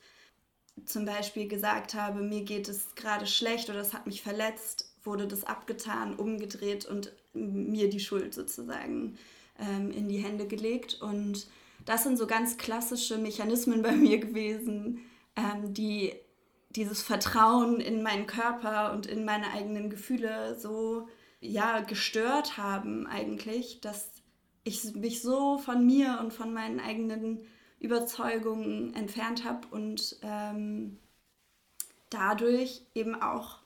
[0.86, 5.28] zum Beispiel gesagt habe, mir geht es gerade schlecht oder es hat mich verletzt, wurde
[5.28, 9.18] das abgetan, umgedreht und mir die Schuld sozusagen
[9.60, 11.02] ähm, in die Hände gelegt.
[11.02, 11.48] Und
[11.86, 15.02] das sind so ganz klassische Mechanismen bei mir gewesen,
[15.36, 16.14] ähm, die
[16.70, 21.08] dieses Vertrauen in meinen Körper und in meine eigenen Gefühle so
[21.44, 24.10] ja gestört haben eigentlich, dass
[24.64, 27.46] ich mich so von mir und von meinen eigenen
[27.80, 30.98] Überzeugungen entfernt habe und ähm,
[32.10, 33.60] dadurch eben auch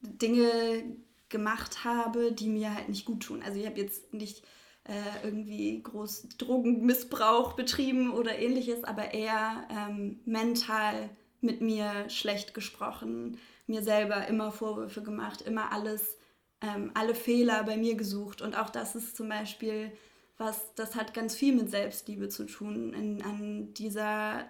[0.00, 0.96] Dinge
[1.28, 3.42] gemacht habe, die mir halt nicht gut tun.
[3.42, 4.42] Also ich habe jetzt nicht
[4.84, 13.38] äh, irgendwie groß Drogenmissbrauch betrieben oder ähnliches, aber eher ähm, mental mit mir schlecht gesprochen,
[13.66, 16.17] mir selber immer Vorwürfe gemacht, immer alles,
[16.60, 18.42] ähm, alle Fehler bei mir gesucht.
[18.42, 19.92] Und auch das ist zum Beispiel
[20.38, 24.48] was, das hat ganz viel mit Selbstliebe zu tun, in, an dieser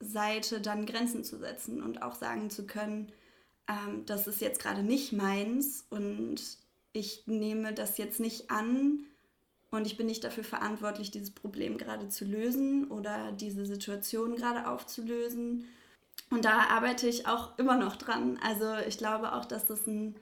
[0.00, 3.12] Seite dann Grenzen zu setzen und auch sagen zu können,
[3.68, 6.42] ähm, das ist jetzt gerade nicht meins und
[6.92, 9.04] ich nehme das jetzt nicht an
[9.70, 14.68] und ich bin nicht dafür verantwortlich, dieses Problem gerade zu lösen oder diese Situation gerade
[14.68, 15.64] aufzulösen.
[16.30, 18.38] Und da arbeite ich auch immer noch dran.
[18.42, 20.14] Also ich glaube auch, dass das ein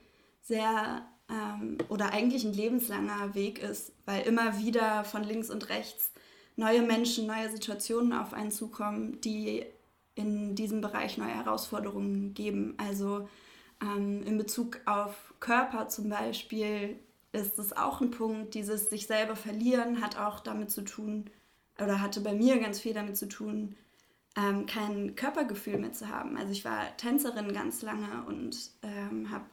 [0.43, 6.11] sehr ähm, oder eigentlich ein lebenslanger Weg ist, weil immer wieder von links und rechts
[6.55, 9.65] neue Menschen, neue Situationen auf einen zukommen, die
[10.15, 12.75] in diesem Bereich neue Herausforderungen geben.
[12.77, 13.27] Also
[13.81, 16.99] ähm, in Bezug auf Körper zum Beispiel
[17.31, 21.29] ist es auch ein Punkt, dieses sich selber verlieren hat auch damit zu tun,
[21.81, 23.75] oder hatte bei mir ganz viel damit zu tun,
[24.37, 26.37] ähm, kein Körpergefühl mehr zu haben.
[26.37, 29.45] Also ich war Tänzerin ganz lange und ähm, habe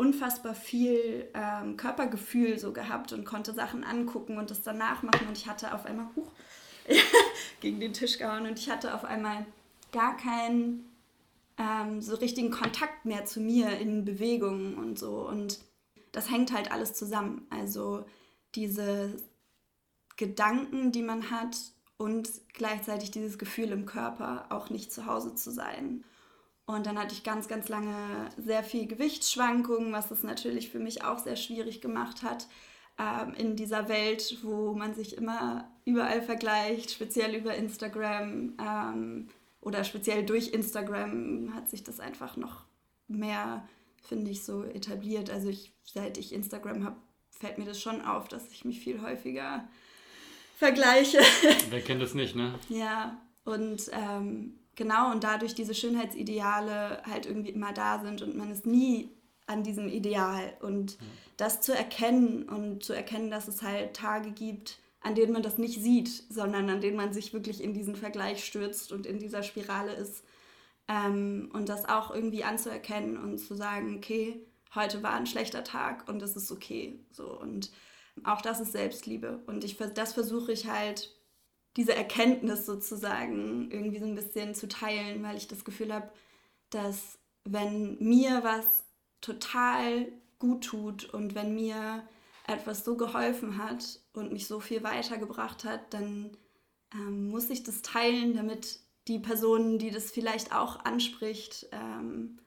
[0.00, 5.36] unfassbar viel ähm, Körpergefühl so gehabt und konnte Sachen angucken und das danach machen und
[5.36, 6.32] ich hatte auf einmal huch,
[7.60, 9.44] gegen den Tisch gehauen und ich hatte auf einmal
[9.92, 10.90] gar keinen
[11.58, 15.28] ähm, so richtigen Kontakt mehr zu mir in Bewegungen und so.
[15.28, 15.60] Und
[16.12, 17.46] das hängt halt alles zusammen.
[17.50, 18.06] Also
[18.54, 19.14] diese
[20.16, 21.58] Gedanken, die man hat
[21.98, 26.04] und gleichzeitig dieses Gefühl im Körper, auch nicht zu Hause zu sein.
[26.70, 31.02] Und dann hatte ich ganz, ganz lange sehr viel Gewichtsschwankungen, was es natürlich für mich
[31.02, 32.46] auch sehr schwierig gemacht hat
[32.96, 38.54] ähm, in dieser Welt, wo man sich immer überall vergleicht, speziell über Instagram.
[38.60, 39.28] Ähm,
[39.60, 42.64] oder speziell durch Instagram hat sich das einfach noch
[43.08, 43.66] mehr,
[44.00, 45.28] finde ich, so etabliert.
[45.28, 46.96] Also ich, seit ich Instagram habe,
[47.32, 49.68] fällt mir das schon auf, dass ich mich viel häufiger
[50.56, 51.18] vergleiche.
[51.70, 52.54] Wer kennt das nicht, ne?
[52.68, 58.50] Ja, und ähm, genau, und dadurch diese Schönheitsideale halt irgendwie immer da sind und man
[58.50, 59.10] ist nie
[59.46, 60.54] an diesem Ideal.
[60.62, 60.98] Und ja.
[61.36, 65.58] das zu erkennen und zu erkennen, dass es halt Tage gibt, an denen man das
[65.58, 69.42] nicht sieht, sondern an denen man sich wirklich in diesen Vergleich stürzt und in dieser
[69.42, 70.24] Spirale ist.
[70.88, 74.40] Ähm, und das auch irgendwie anzuerkennen und zu sagen, okay,
[74.74, 76.98] heute war ein schlechter Tag und es ist okay.
[77.12, 77.38] So.
[77.38, 77.70] Und
[78.24, 79.40] auch das ist Selbstliebe.
[79.46, 81.14] Und ich, das versuche ich halt,
[81.76, 86.10] diese Erkenntnis sozusagen irgendwie so ein bisschen zu teilen, weil ich das Gefühl habe,
[86.70, 88.84] dass wenn mir was
[89.20, 92.02] total gut tut und wenn mir
[92.46, 96.36] etwas so geholfen hat und mich so viel weitergebracht hat, dann
[96.92, 102.38] ähm, muss ich das teilen, damit die Personen, die das vielleicht auch anspricht, ähm,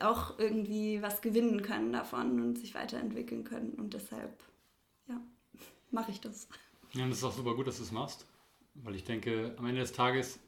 [0.00, 3.74] auch irgendwie was gewinnen können davon und sich weiterentwickeln können.
[3.74, 4.42] Und deshalb,
[5.06, 5.20] ja,
[5.90, 6.48] mache ich das.
[6.94, 8.26] Ja, und es ist auch super gut, dass du es machst,
[8.74, 10.38] weil ich denke, am Ende des Tages,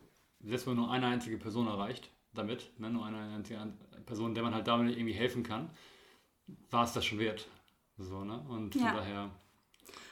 [0.40, 3.72] selbst wenn man nur eine einzige Person erreicht, damit, ne, nur eine einzige
[4.06, 5.70] Person, der man halt damit irgendwie helfen kann,
[6.70, 7.48] war es das schon wert.
[7.96, 8.44] So, ne?
[8.48, 8.94] Und von ja.
[8.94, 9.30] daher.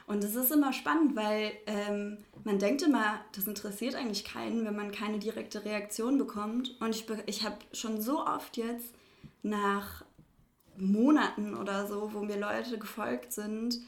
[0.07, 4.77] Und es ist immer spannend, weil ähm, man denkt immer, das interessiert eigentlich keinen, wenn
[4.77, 6.81] man keine direkte Reaktion bekommt.
[6.81, 8.95] Und ich, ich habe schon so oft jetzt
[9.43, 10.05] nach
[10.77, 13.79] Monaten oder so, wo mir Leute gefolgt sind,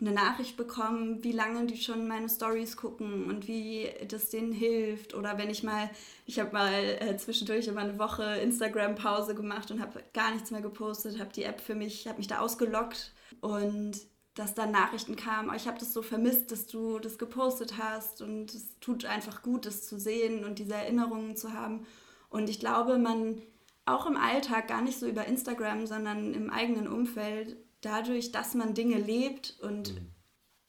[0.00, 5.14] eine Nachricht bekommen, wie lange die schon meine Stories gucken und wie das denen hilft.
[5.14, 5.90] Oder wenn ich mal,
[6.24, 10.60] ich habe mal äh, zwischendurch immer eine Woche Instagram-Pause gemacht und habe gar nichts mehr
[10.60, 13.98] gepostet, habe die App für mich, habe mich da ausgelockt und
[14.34, 18.22] dass dann Nachrichten kamen, oh, ich habe das so vermisst, dass du das gepostet hast
[18.22, 21.86] und es tut einfach gut, das zu sehen und diese Erinnerungen zu haben.
[22.30, 23.42] Und ich glaube, man
[23.84, 28.74] auch im Alltag, gar nicht so über Instagram, sondern im eigenen Umfeld, dadurch, dass man
[28.74, 30.10] Dinge lebt und, mhm.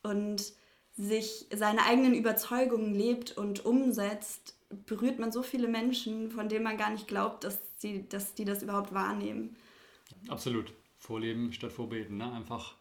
[0.03, 0.53] und
[0.95, 6.77] sich seine eigenen Überzeugungen lebt und umsetzt, berührt man so viele Menschen, von denen man
[6.77, 9.55] gar nicht glaubt, dass, sie, dass die das überhaupt wahrnehmen.
[10.27, 10.73] Absolut.
[10.97, 12.17] Vorleben statt vorbeten.
[12.17, 12.31] Ne?
[12.31, 12.75] Einfach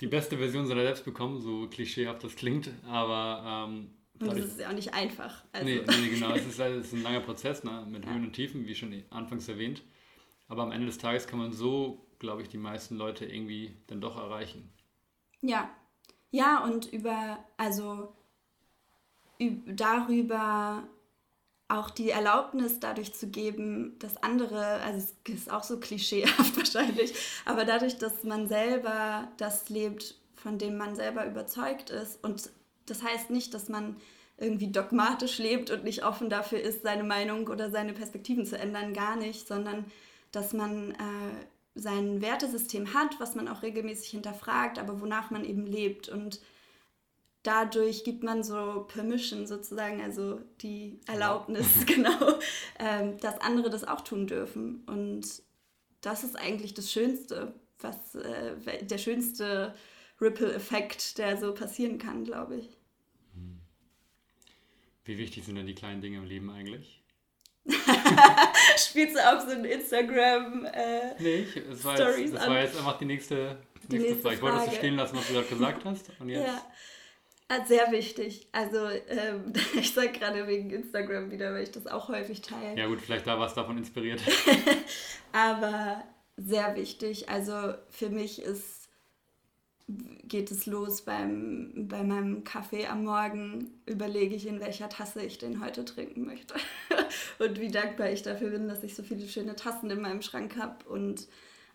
[0.00, 3.68] die beste Version seiner selbst bekommen, so klischeehaft das klingt, aber.
[3.68, 5.44] Ähm, und das ist ja auch nicht einfach.
[5.52, 5.64] Also.
[5.64, 6.32] Nee, nee, genau.
[6.32, 7.86] es, ist, es ist ein langer Prozess ne?
[7.88, 8.12] mit ja.
[8.12, 9.82] Höhen und Tiefen, wie schon anfangs erwähnt.
[10.48, 14.00] Aber am Ende des Tages kann man so, glaube ich, die meisten Leute irgendwie dann
[14.00, 14.70] doch erreichen.
[15.40, 15.70] Ja,
[16.30, 18.12] ja, und über, also
[19.38, 20.82] darüber
[21.68, 27.14] auch die Erlaubnis dadurch zu geben, dass andere, also es ist auch so klischeehaft wahrscheinlich,
[27.44, 32.50] aber dadurch, dass man selber das lebt, von dem man selber überzeugt ist und
[32.86, 33.96] das heißt nicht, dass man
[34.38, 38.94] irgendwie dogmatisch lebt und nicht offen dafür ist, seine Meinung oder seine Perspektiven zu ändern,
[38.94, 39.84] gar nicht, sondern
[40.32, 41.46] dass man äh,
[41.78, 46.08] sein Wertesystem hat, was man auch regelmäßig hinterfragt, aber wonach man eben lebt.
[46.08, 46.40] Und
[47.42, 52.38] dadurch gibt man so Permission sozusagen, also die Erlaubnis, genau,
[52.78, 54.82] ähm, dass andere das auch tun dürfen.
[54.86, 55.26] Und
[56.00, 59.74] das ist eigentlich das Schönste, was äh, der schönste
[60.20, 62.78] Ripple-Effekt, der so passieren kann, glaube ich.
[65.04, 67.02] Wie wichtig sind denn die kleinen Dinge im Leben eigentlich?
[68.76, 72.76] Spielst du auch so ein Instagram äh, nee, ich, das war jetzt, Das war jetzt
[72.76, 74.34] einfach die nächste, die nächste, nächste Frage.
[74.34, 76.10] Ich wollte das so stehen lassen, was du gerade gesagt hast.
[76.20, 76.46] Und jetzt...
[76.46, 76.62] Ja.
[77.50, 78.46] Ah, sehr wichtig.
[78.52, 82.78] Also ähm, ich sage gerade wegen Instagram wieder, weil ich das auch häufig teile.
[82.78, 84.20] Ja gut, vielleicht da was davon inspiriert.
[85.32, 86.04] Aber
[86.36, 87.28] sehr wichtig.
[87.30, 88.77] Also für mich ist
[89.88, 95.38] geht es los beim, bei meinem Kaffee am Morgen, überlege ich, in welcher Tasse ich
[95.38, 96.54] den heute trinken möchte.
[97.38, 100.56] und wie dankbar ich dafür bin, dass ich so viele schöne Tassen in meinem Schrank
[100.58, 100.86] habe.
[100.88, 101.26] Und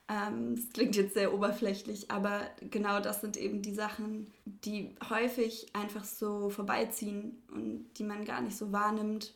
[0.08, 6.04] ähm, klingt jetzt sehr oberflächlich, aber genau das sind eben die Sachen, die häufig einfach
[6.04, 9.34] so vorbeiziehen und die man gar nicht so wahrnimmt.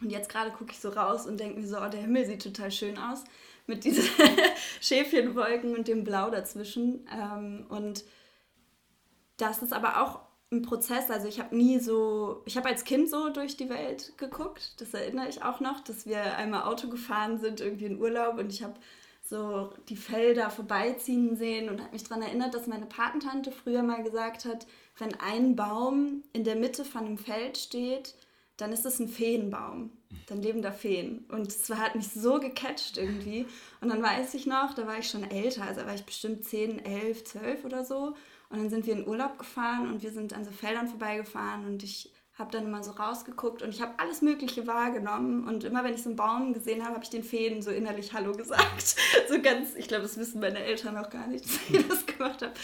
[0.00, 2.42] Und jetzt gerade gucke ich so raus und denke mir so, oh, der Himmel sieht
[2.42, 3.24] total schön aus
[3.68, 4.04] mit diesen
[4.80, 7.06] Schäfchenwolken und dem Blau dazwischen.
[7.12, 8.04] Ähm, und
[9.36, 11.10] das ist aber auch ein Prozess.
[11.10, 14.80] Also ich habe nie so, ich habe als Kind so durch die Welt geguckt.
[14.80, 18.52] Das erinnere ich auch noch, dass wir einmal Auto gefahren sind, irgendwie in Urlaub und
[18.52, 18.74] ich habe
[19.22, 24.02] so die Felder vorbeiziehen sehen und habe mich daran erinnert, dass meine Patentante früher mal
[24.02, 28.14] gesagt hat, wenn ein Baum in der Mitte von einem Feld steht,
[28.58, 29.90] dann ist es ein Feenbaum.
[30.26, 31.24] Dann leben da Feen.
[31.30, 33.46] Und es hat mich so gecatcht irgendwie.
[33.80, 36.84] Und dann weiß ich noch, da war ich schon älter, also war ich bestimmt 10,
[36.84, 38.14] 11, 12 oder so.
[38.50, 41.82] Und dann sind wir in Urlaub gefahren und wir sind an so Feldern vorbeigefahren und
[41.82, 45.46] ich habe dann immer so rausgeguckt und ich habe alles Mögliche wahrgenommen.
[45.46, 48.12] Und immer wenn ich so einen Baum gesehen habe, habe ich den Feen so innerlich
[48.12, 48.96] Hallo gesagt.
[49.28, 52.42] so ganz, ich glaube, das wissen meine Eltern auch gar nicht, dass ich das gemacht
[52.42, 52.54] habe.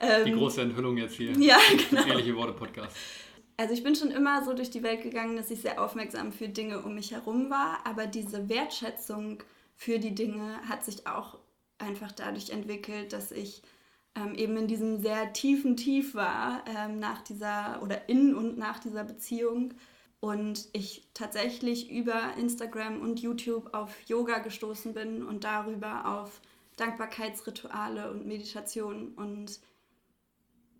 [0.00, 1.32] Ähm, Die große Enthüllung jetzt hier.
[1.38, 1.58] Ja,
[1.90, 2.06] genau.
[2.06, 2.96] Ehrliche Worte Podcast.
[3.58, 6.48] Also ich bin schon immer so durch die Welt gegangen, dass ich sehr aufmerksam für
[6.48, 9.42] Dinge um mich herum war, aber diese Wertschätzung
[9.74, 11.38] für die Dinge hat sich auch
[11.78, 13.62] einfach dadurch entwickelt, dass ich
[14.14, 18.78] ähm, eben in diesem sehr tiefen Tief war ähm, nach dieser oder in und nach
[18.78, 19.74] dieser Beziehung.
[20.20, 26.40] Und ich tatsächlich über Instagram und YouTube auf Yoga gestoßen bin und darüber auf
[26.76, 29.60] Dankbarkeitsrituale und Meditation und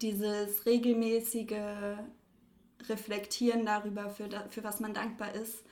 [0.03, 1.99] dieses regelmäßige
[2.89, 5.65] Reflektieren darüber, für, für was man dankbar ist,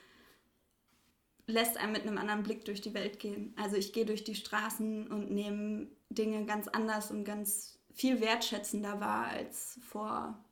[1.47, 3.53] lässt einem mit einem anderen Blick durch die Welt gehen.
[3.55, 8.99] Also ich gehe durch die Straßen und nehme Dinge ganz anders und ganz viel wertschätzender
[8.99, 10.43] wahr als vor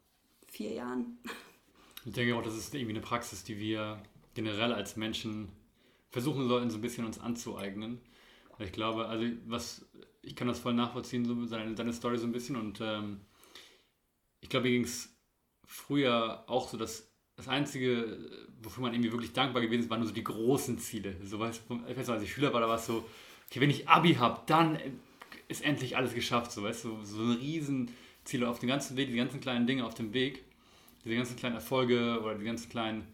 [0.47, 1.17] vier Jahren.
[2.05, 4.01] Ich denke auch, das ist irgendwie eine Praxis, die wir
[4.33, 5.49] generell als Menschen
[6.09, 7.99] versuchen sollten, so ein bisschen uns anzueignen.
[8.59, 9.85] Ich glaube, also was,
[10.21, 13.21] ich kann das voll nachvollziehen, so seine, seine Story so ein bisschen und ähm,
[14.41, 15.12] ich glaube, mir ging es
[15.73, 18.19] früher auch so, dass das Einzige,
[18.61, 21.15] wofür man irgendwie wirklich dankbar gewesen ist, waren nur so die großen Ziele.
[21.23, 23.03] So, weißt, ich weiß noch, als ich Schüler war, da war es so,
[23.49, 24.77] okay, wenn ich Abi habe, dann
[25.47, 26.51] ist endlich alles geschafft.
[26.51, 29.95] So, weißt, so, so ein Riesenziel auf dem ganzen Weg, die ganzen kleinen Dinge auf
[29.95, 30.43] dem Weg,
[31.03, 33.07] diese ganzen kleinen Erfolge oder die ganzen kleinen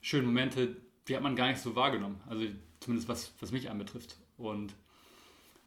[0.00, 2.20] schönen Momente, die hat man gar nicht so wahrgenommen.
[2.26, 2.46] Also
[2.80, 4.16] zumindest was, was mich anbetrifft.
[4.38, 4.74] Und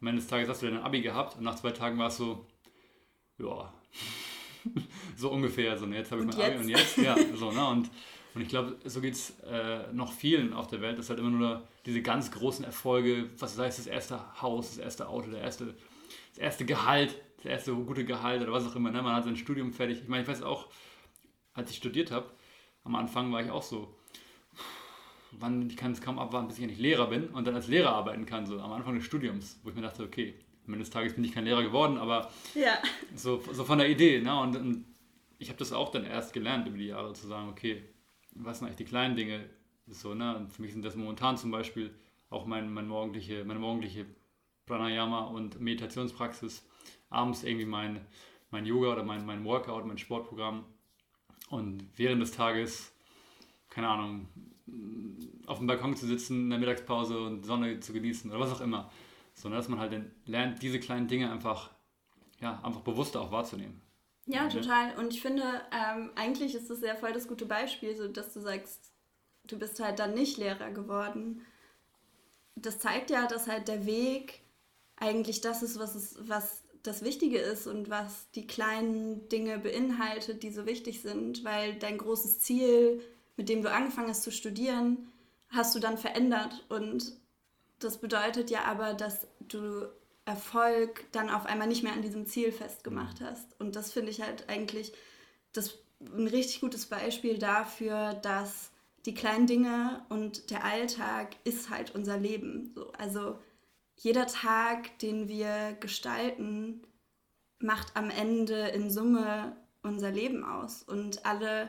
[0.00, 2.08] am Ende des Tages hast du dann ein Abi gehabt und nach zwei Tagen war
[2.08, 2.44] es so,
[3.38, 3.72] ja,
[5.16, 5.76] so ungefähr.
[5.78, 7.66] So, ne, jetzt habe ich und mein Abi und jetzt, ja, so, ne?
[7.66, 7.90] Und,
[8.34, 10.98] und ich glaube, so geht es äh, noch vielen auf der Welt.
[10.98, 14.70] Das ist halt immer nur diese ganz großen Erfolge, was sei es das erste Haus,
[14.70, 15.74] das erste Auto, der erste,
[16.30, 18.90] das erste Gehalt, das erste gute Gehalt oder was auch immer.
[18.90, 19.02] Ne?
[19.02, 20.00] Man hat sein Studium fertig.
[20.02, 20.68] Ich meine, ich weiß auch,
[21.54, 22.30] als ich studiert habe,
[22.84, 23.94] am Anfang war ich auch so,
[25.32, 27.90] wann ich kann es kaum abwarten, bis ich endlich Lehrer bin und dann als Lehrer
[27.90, 30.34] arbeiten kann, so am Anfang des Studiums, wo ich mir dachte, okay,
[30.66, 32.78] am Ende des Tages bin ich kein Lehrer geworden, aber ja.
[33.14, 34.20] so, so von der Idee.
[34.20, 34.38] Ne?
[34.40, 34.84] Und, und
[35.38, 37.82] ich habe das auch dann erst gelernt über die Jahre zu sagen, okay,
[38.34, 39.48] was sind eigentlich die kleinen Dinge?
[39.86, 40.36] So, ne?
[40.36, 41.94] Und für mich sind das momentan zum Beispiel
[42.30, 44.06] auch mein, mein morgendliche, meine morgendliche
[44.66, 46.64] Pranayama und Meditationspraxis,
[47.10, 48.00] abends irgendwie mein,
[48.50, 50.64] mein Yoga oder mein, mein Workout, mein Sportprogramm
[51.50, 52.92] und während des Tages,
[53.68, 54.28] keine Ahnung,
[55.46, 58.60] auf dem Balkon zu sitzen in der Mittagspause und Sonne zu genießen oder was auch
[58.60, 58.90] immer.
[59.34, 59.94] Sondern dass man halt
[60.26, 61.70] lernt, diese kleinen Dinge einfach,
[62.40, 63.80] ja, einfach bewusster auch wahrzunehmen.
[64.26, 64.96] Ja, total.
[64.98, 65.42] Und ich finde,
[65.72, 68.92] ähm, eigentlich ist das ja voll das gute Beispiel, so dass du sagst,
[69.44, 71.44] du bist halt dann nicht Lehrer geworden.
[72.54, 74.42] Das zeigt ja, dass halt der Weg
[74.96, 80.42] eigentlich das ist, was, es, was das Wichtige ist und was die kleinen Dinge beinhaltet,
[80.42, 83.02] die so wichtig sind, weil dein großes Ziel,
[83.36, 85.08] mit dem du angefangen hast zu studieren,
[85.48, 86.64] hast du dann verändert.
[86.68, 87.12] Und
[87.84, 89.86] das bedeutet ja aber, dass du
[90.24, 93.58] Erfolg dann auf einmal nicht mehr an diesem Ziel festgemacht hast.
[93.60, 94.92] Und das finde ich halt eigentlich
[95.52, 98.70] das, ein richtig gutes Beispiel dafür, dass
[99.04, 102.72] die kleinen Dinge und der Alltag ist halt unser Leben.
[102.74, 103.38] So, also
[103.96, 106.82] jeder Tag, den wir gestalten,
[107.58, 110.82] macht am Ende in Summe unser Leben aus.
[110.82, 111.68] Und alle,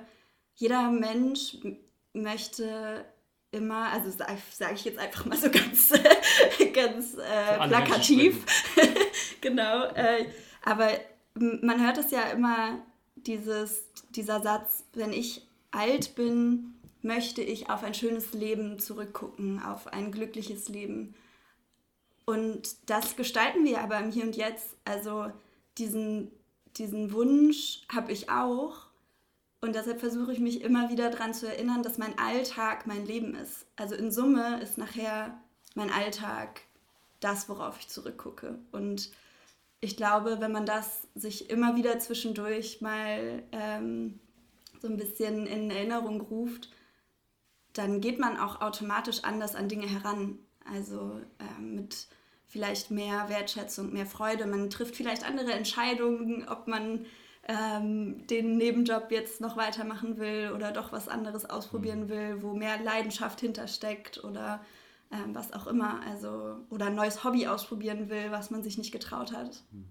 [0.55, 1.57] jeder Mensch
[2.13, 3.05] möchte
[3.53, 5.93] immer, also sage sag ich jetzt einfach mal so ganz,
[6.73, 8.45] ganz äh, plakativ,
[9.41, 10.25] genau, äh,
[10.63, 10.89] aber
[11.35, 12.79] man hört es ja immer,
[13.15, 19.87] dieses, dieser Satz, wenn ich alt bin, möchte ich auf ein schönes Leben zurückgucken, auf
[19.87, 21.15] ein glückliches Leben.
[22.25, 24.75] Und das gestalten wir aber im Hier und Jetzt.
[24.85, 25.31] Also
[25.77, 26.31] diesen,
[26.77, 28.82] diesen Wunsch habe ich auch.
[29.63, 33.33] Und deshalb versuche ich mich immer wieder daran zu erinnern, dass mein Alltag mein Leben
[33.33, 33.65] ist.
[33.77, 35.39] Also in Summe ist nachher
[35.73, 36.59] mein Alltag
[37.21, 38.59] das, worauf ich zurückgucke.
[38.73, 39.09] Und
[39.79, 44.19] ich glaube, wenn man das sich immer wieder zwischendurch mal ähm,
[44.81, 46.69] so ein bisschen in Erinnerung ruft,
[47.71, 50.39] dann geht man auch automatisch anders an Dinge heran.
[50.65, 52.07] Also äh, mit
[52.47, 54.45] vielleicht mehr Wertschätzung, mehr Freude.
[54.45, 57.05] Man trifft vielleicht andere Entscheidungen, ob man
[57.47, 62.09] ähm, den Nebenjob jetzt noch weitermachen will oder doch was anderes ausprobieren mhm.
[62.09, 64.63] will, wo mehr Leidenschaft hintersteckt oder
[65.11, 66.01] ähm, was auch immer.
[66.07, 69.63] Also, oder ein neues Hobby ausprobieren will, was man sich nicht getraut hat.
[69.71, 69.85] Mhm.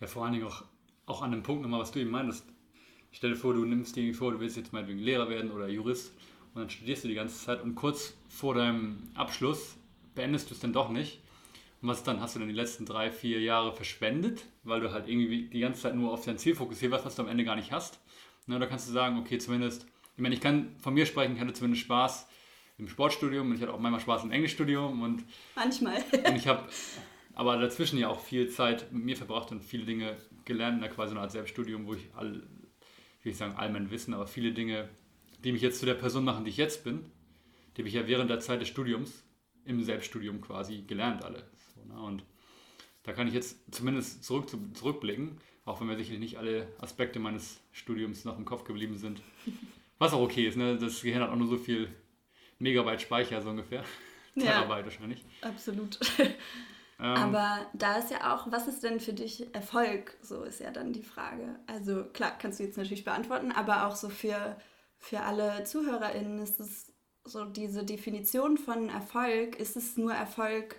[0.00, 0.64] Ja, vor allen Dingen auch,
[1.06, 2.44] auch an dem Punkt nochmal, was du eben meintest.
[3.10, 6.12] Stell dir vor, du nimmst dir vor, du willst jetzt meinetwegen Lehrer werden oder Jurist
[6.54, 9.76] und dann studierst du die ganze Zeit und kurz vor deinem Abschluss
[10.14, 11.21] beendest du es dann doch nicht
[11.82, 12.20] und was dann?
[12.20, 15.82] Hast du dann die letzten drei, vier Jahre verschwendet, weil du halt irgendwie die ganze
[15.82, 18.00] Zeit nur auf dein Ziel fokussiert warst, was du am Ende gar nicht hast?
[18.46, 21.40] Na, da kannst du sagen, okay, zumindest, ich meine, ich kann von mir sprechen, ich
[21.40, 22.28] hatte zumindest Spaß
[22.78, 25.24] im Sportstudium und ich hatte auch manchmal Spaß im Englischstudium und
[25.56, 25.96] manchmal.
[26.26, 26.68] und ich habe
[27.34, 31.12] aber dazwischen ja auch viel Zeit mit mir verbracht und viele Dinge gelernt, da quasi
[31.12, 32.46] eine Art Selbststudium, wo ich all,
[33.18, 34.88] ich will nicht sagen all mein Wissen, aber viele Dinge,
[35.42, 37.10] die mich jetzt zu der Person machen, die ich jetzt bin,
[37.76, 39.24] die habe ich ja während der Zeit des Studiums
[39.64, 41.51] im Selbststudium quasi gelernt alle.
[41.88, 42.00] So, ne?
[42.00, 42.24] Und
[43.02, 47.60] da kann ich jetzt zumindest zurück, zurückblicken, auch wenn mir sicherlich nicht alle Aspekte meines
[47.72, 49.22] Studiums noch im Kopf geblieben sind.
[49.98, 50.76] Was auch okay ist, ne?
[50.76, 51.88] das Gehirn hat auch nur so viel
[52.58, 53.84] Megabyte Speicher so ungefähr.
[54.34, 55.24] Terabyte ja, wahrscheinlich.
[55.42, 55.98] Absolut.
[57.00, 60.16] Ähm, Aber da ist ja auch, was ist denn für dich Erfolg?
[60.22, 61.58] So ist ja dann die Frage.
[61.66, 64.56] Also klar, kannst du jetzt natürlich beantworten, aber auch so für,
[64.98, 66.92] für alle ZuhörerInnen ist es
[67.24, 69.56] so diese Definition von Erfolg.
[69.56, 70.76] Ist es nur Erfolg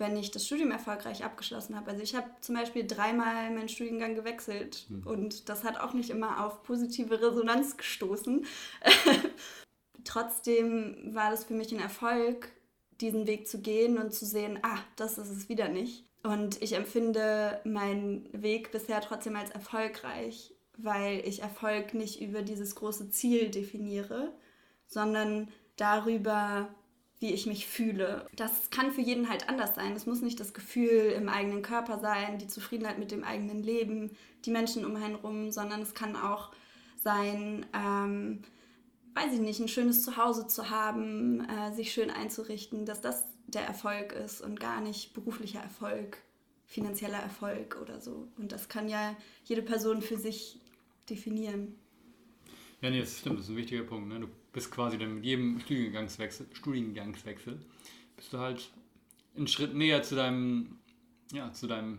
[0.00, 1.90] wenn ich das Studium erfolgreich abgeschlossen habe.
[1.90, 5.06] Also ich habe zum Beispiel dreimal meinen Studiengang gewechselt mhm.
[5.06, 8.46] und das hat auch nicht immer auf positive Resonanz gestoßen.
[10.04, 12.50] Trotzdem war das für mich ein Erfolg,
[13.00, 16.04] diesen Weg zu gehen und zu sehen, ah, das ist es wieder nicht.
[16.22, 22.74] Und ich empfinde meinen Weg bisher trotzdem als erfolgreich, weil ich Erfolg nicht über dieses
[22.74, 24.32] große Ziel definiere,
[24.86, 26.68] sondern darüber,
[27.20, 28.26] wie ich mich fühle.
[28.34, 29.92] Das kann für jeden halt anders sein.
[29.92, 34.10] Es muss nicht das Gefühl im eigenen Körper sein, die Zufriedenheit mit dem eigenen Leben,
[34.46, 36.50] die Menschen um einen rum, sondern es kann auch
[36.96, 38.40] sein, ähm,
[39.14, 43.66] weiß ich nicht, ein schönes Zuhause zu haben, äh, sich schön einzurichten, dass das der
[43.66, 46.18] Erfolg ist und gar nicht beruflicher Erfolg,
[46.66, 48.28] finanzieller Erfolg oder so.
[48.38, 50.58] Und das kann ja jede Person für sich
[51.10, 51.74] definieren.
[52.80, 54.08] Ja, nee, das stimmt, das ist ein wichtiger Punkt.
[54.08, 54.20] Ne?
[54.20, 57.60] Du bist quasi dann mit jedem Studiengangswechsel, Studiengangswechsel
[58.16, 58.70] bist du halt
[59.36, 60.78] einen Schritt näher zu deinem,
[61.32, 61.98] ja, zu deinem,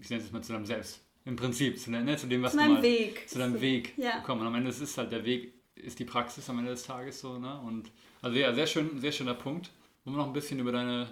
[0.00, 1.00] ich nenne es mal zu deinem Selbst.
[1.24, 3.28] Im Prinzip, zu, ne, zu dem, was zu du mal, Weg.
[3.28, 4.18] zu deinem Weg ja.
[4.18, 4.40] gekommen.
[4.40, 7.38] Und am Ende ist halt der Weg, ist die Praxis am Ende des Tages so,
[7.38, 7.60] ne?
[7.60, 9.70] Und also ja, sehr schön, sehr schöner Punkt.
[10.04, 11.08] Wollen wir noch ein bisschen über deine,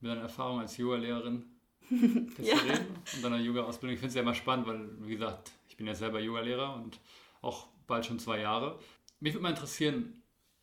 [0.00, 1.44] über deine Erfahrung als Yoga-Lehrerin
[1.90, 2.56] ja.
[2.56, 3.92] reden und deiner Yoga-Ausbildung?
[3.92, 7.00] Ich finde es ja immer spannend, weil, wie gesagt, bin ja selber Yogalehrer und
[7.40, 8.78] auch bald schon zwei Jahre.
[9.20, 10.20] Mich würde mal interessieren,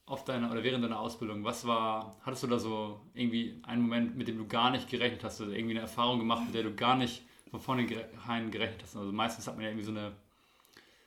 [0.08, 4.16] auf deiner oder während deiner Ausbildung, was war, hattest du da so irgendwie einen Moment,
[4.16, 6.74] mit dem du gar nicht gerechnet hast, oder irgendwie eine Erfahrung gemacht, mit der du
[6.74, 8.96] gar nicht von vornherein gerechnet hast?
[8.96, 10.14] Also meistens hat man ja irgendwie so eine,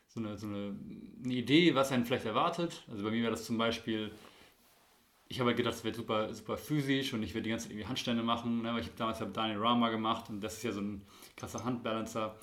[0.07, 0.77] so eine, so eine,
[1.25, 2.85] eine Idee, was einen vielleicht erwartet.
[2.91, 4.13] Also bei mir war das zum Beispiel,
[5.29, 7.73] ich habe halt gedacht, es wird super, super physisch und ich werde die ganze Zeit
[7.73, 8.75] irgendwie Handstände machen, ne?
[8.75, 11.65] weil ich habe damals hab Daniel Rama gemacht und das ist ja so ein krasser
[11.65, 12.39] Handbalancer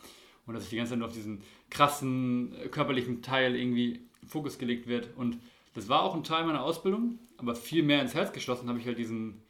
[0.48, 4.88] und dass ich die ganze Zeit nur auf diesen krassen körperlichen Teil irgendwie Fokus gelegt
[4.88, 5.38] wird und
[5.74, 8.88] das war auch ein Teil meiner Ausbildung, aber viel mehr ins Herz geschlossen habe ich
[8.88, 9.42] halt diesen,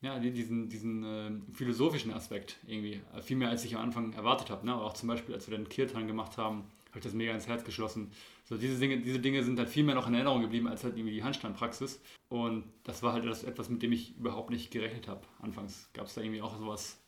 [0.00, 3.00] ja, diesen, diesen äh, philosophischen Aspekt irgendwie.
[3.22, 4.64] Viel mehr, als ich am Anfang erwartet habe.
[4.64, 4.74] Ne?
[4.74, 7.62] auch zum Beispiel, als wir den Kirtan gemacht haben, habe ich das mega ins Herz
[7.64, 8.10] geschlossen.
[8.44, 10.96] So, diese, Dinge, diese Dinge sind halt viel mehr noch in Erinnerung geblieben, als halt
[10.96, 12.00] irgendwie die Handstandpraxis.
[12.30, 15.20] Und das war halt etwas, mit dem ich überhaupt nicht gerechnet habe.
[15.40, 16.98] Anfangs gab es da irgendwie auch sowas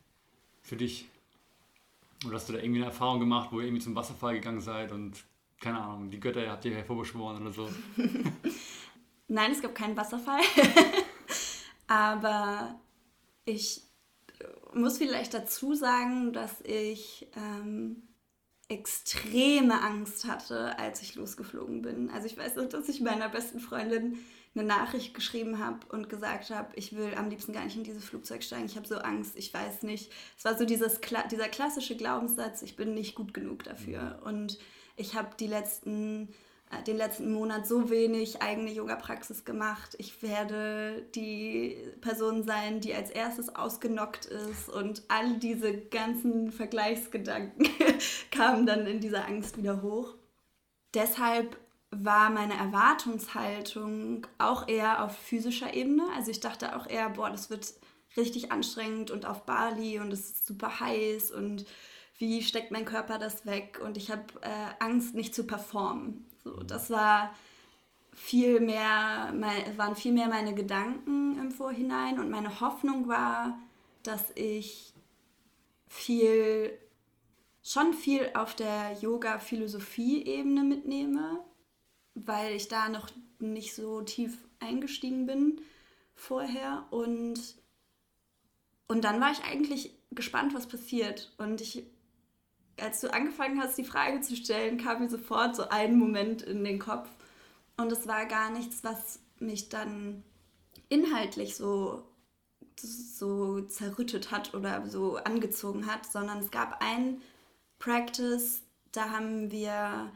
[0.61, 1.07] für dich.
[2.27, 4.93] Oder hast du da irgendwie eine Erfahrung gemacht, wo ihr irgendwie zum Wasserfall gegangen seid
[4.93, 5.25] und
[5.63, 7.71] keine Ahnung, die Götter habt ihr hervorbeschworen oder so.
[9.29, 10.41] Nein, es gab keinen Wasserfall.
[11.87, 12.79] Aber
[13.45, 13.83] ich
[14.75, 18.09] muss vielleicht dazu sagen, dass ich ähm,
[18.69, 22.11] extreme Angst hatte, als ich losgeflogen bin.
[22.11, 24.19] Also ich weiß noch, dass ich meiner besten Freundin
[24.55, 28.05] eine Nachricht geschrieben habe und gesagt habe, ich will am liebsten gar nicht in dieses
[28.05, 30.13] Flugzeug steigen, ich habe so Angst, ich weiß nicht.
[30.37, 31.01] Es war so dieses,
[31.31, 34.19] dieser klassische Glaubenssatz, ich bin nicht gut genug dafür.
[34.21, 34.27] Mhm.
[34.27, 34.59] Und
[35.03, 36.29] ich habe die letzten
[36.73, 39.95] äh, den letzten Monat so wenig eigene Yoga-Praxis gemacht.
[39.99, 47.69] Ich werde die Person sein, die als erstes ausgenockt ist und all diese ganzen Vergleichsgedanken
[48.31, 50.15] kamen dann in dieser Angst wieder hoch.
[50.95, 51.57] Deshalb
[51.91, 56.05] war meine Erwartungshaltung auch eher auf physischer Ebene.
[56.17, 57.75] Also ich dachte auch eher, boah, das wird
[58.17, 61.67] richtig anstrengend und auf Bali und es ist super heiß und
[62.19, 66.27] wie steckt mein Körper das weg und ich habe äh, Angst, nicht zu performen.
[66.45, 67.35] So, das war
[68.13, 73.59] viel mehr, mein, waren viel mehr meine Gedanken im Vorhinein und meine Hoffnung war,
[74.03, 74.93] dass ich
[75.89, 76.79] viel,
[77.63, 81.45] schon viel auf der Yoga-Philosophie-Ebene mitnehme,
[82.15, 83.09] weil ich da noch
[83.39, 85.61] nicht so tief eingestiegen bin
[86.15, 87.41] vorher und
[88.93, 91.33] und dann war ich eigentlich gespannt, was passiert.
[91.39, 91.85] Und ich
[92.81, 96.65] als du angefangen hast, die Frage zu stellen, kam mir sofort so ein Moment in
[96.65, 97.09] den Kopf.
[97.77, 100.23] Und es war gar nichts, was mich dann
[100.89, 102.05] inhaltlich so,
[102.79, 107.21] so zerrüttet hat oder so angezogen hat, sondern es gab ein
[107.79, 108.63] Practice,
[108.93, 110.13] da haben wir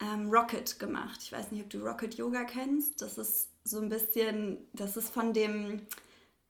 [0.00, 1.20] ähm, Rocket gemacht.
[1.22, 3.00] Ich weiß nicht, ob du Rocket Yoga kennst.
[3.00, 5.80] Das ist so ein bisschen, das ist von dem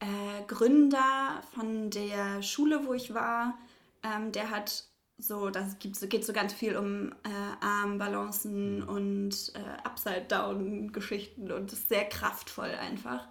[0.00, 3.58] äh, Gründer von der Schule, wo ich war.
[4.02, 4.84] Ähm, der hat
[5.18, 8.88] so, das gibt, geht so ganz viel um äh, Armbalancen mhm.
[8.88, 13.26] und äh, Upside-Down-Geschichten und ist sehr kraftvoll einfach.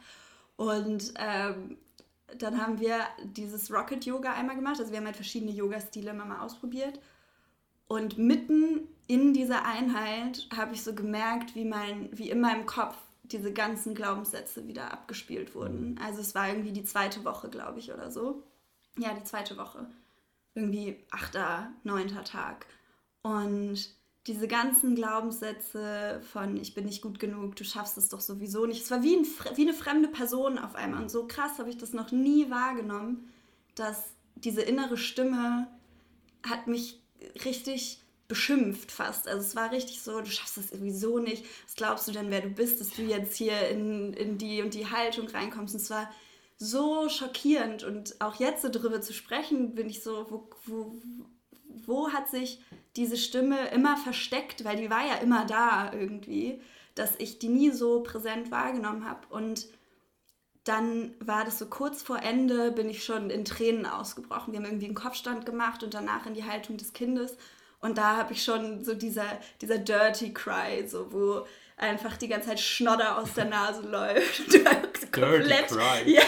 [0.55, 1.77] Und ähm,
[2.38, 4.79] dann haben wir dieses Rocket-Yoga einmal gemacht.
[4.79, 6.99] Also wir haben halt verschiedene Yoga-Stile immer mal ausprobiert.
[7.88, 12.95] Und mitten in dieser Einheit habe ich so gemerkt, wie, mein, wie in meinem Kopf
[13.21, 15.91] diese ganzen Glaubenssätze wieder abgespielt wurden.
[15.91, 15.97] Mhm.
[16.03, 18.41] Also es war irgendwie die zweite Woche, glaube ich, oder so.
[18.97, 19.86] Ja, die zweite Woche
[20.55, 22.65] irgendwie achter, neunter Tag.
[23.21, 23.89] Und
[24.27, 28.81] diese ganzen Glaubenssätze von ich bin nicht gut genug, du schaffst es doch sowieso nicht.
[28.81, 29.25] Es war wie, ein,
[29.55, 31.03] wie eine fremde Person auf einmal.
[31.03, 33.29] Und so krass habe ich das noch nie wahrgenommen,
[33.75, 34.03] dass
[34.35, 35.67] diese innere Stimme
[36.43, 37.01] hat mich
[37.43, 39.27] richtig beschimpft fast.
[39.27, 41.45] Also es war richtig so, du schaffst das sowieso nicht.
[41.65, 44.73] Was glaubst du denn, wer du bist, dass du jetzt hier in, in die und
[44.73, 45.75] die Haltung reinkommst?
[45.75, 46.09] Und es war
[46.57, 50.95] so schockierend und auch jetzt so darüber zu sprechen, bin ich so, wo, wo,
[51.85, 52.61] wo hat sich
[52.95, 56.61] diese Stimme immer versteckt, weil die war ja immer da irgendwie,
[56.95, 59.67] dass ich die nie so präsent wahrgenommen habe und
[60.65, 64.51] dann war das so kurz vor Ende, bin ich schon in Tränen ausgebrochen.
[64.51, 67.37] Wir haben irgendwie einen Kopfstand gemacht und danach in die Haltung des Kindes.
[67.81, 71.45] Und da habe ich schon so dieser, dieser Dirty Cry, so wo
[71.78, 74.43] einfach die ganze Zeit Schnodder aus der Nase läuft.
[75.11, 76.09] komplett, Cry.
[76.11, 76.23] Ja,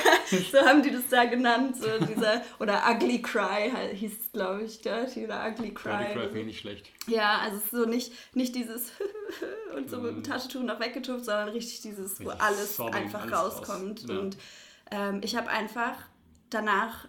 [0.52, 1.78] so haben die das da genannt.
[1.78, 4.82] So dieser, oder Ugly Cry hieß es, glaube ich.
[4.82, 5.98] Dirty oder Ugly Cry.
[5.98, 6.89] Dirty Cry finde ich nicht schlecht.
[7.08, 8.91] Ja, also so nicht, nicht dieses
[9.76, 10.24] und so mit dem mm.
[10.24, 14.02] Taschentuch noch weggetupft, sondern richtig dieses, wo alles einfach alles rauskommt.
[14.02, 14.10] Raus.
[14.10, 14.20] Ja.
[14.20, 14.38] Und
[14.91, 15.95] ähm, ich habe einfach
[16.50, 17.08] danach,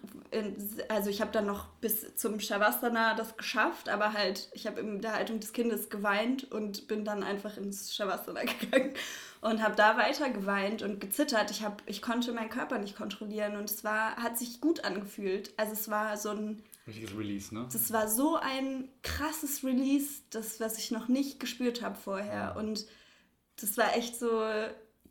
[0.89, 5.01] also ich habe dann noch bis zum Shavasana das geschafft, aber halt, ich habe in
[5.01, 8.95] der Haltung des Kindes geweint und bin dann einfach ins Shavasana gegangen
[9.41, 11.51] und habe da weiter geweint und gezittert.
[11.51, 15.53] Ich, hab, ich konnte meinen Körper nicht kontrollieren und es war, hat sich gut angefühlt.
[15.57, 16.63] Also es war so ein...
[16.87, 17.69] Richtiges Release, ne?
[17.73, 22.57] Das war so ein krasses Release, das, was ich noch nicht gespürt habe vorher.
[22.57, 22.87] Und
[23.61, 24.43] das war echt so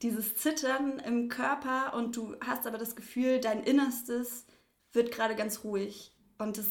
[0.01, 4.45] dieses Zittern im Körper und du hast aber das Gefühl, dein Innerstes
[4.93, 6.11] wird gerade ganz ruhig.
[6.37, 6.67] Und das,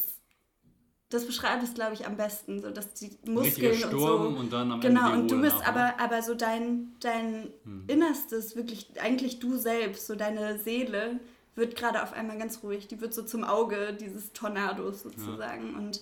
[1.09, 2.61] das beschreibt es, glaube ich, am besten.
[2.61, 4.41] So, dass die Muskeln Sturm und so.
[4.41, 6.01] Und dann am genau, Ende und du bist nach, aber, ne?
[6.01, 7.85] aber so dein, dein hm.
[7.89, 11.21] Innerstes, wirklich eigentlich du selbst, so deine Seele,
[11.57, 12.87] wird gerade auf einmal ganz ruhig.
[12.87, 15.73] Die wird so zum Auge dieses Tornados sozusagen.
[15.73, 15.79] Ja.
[15.79, 16.01] Und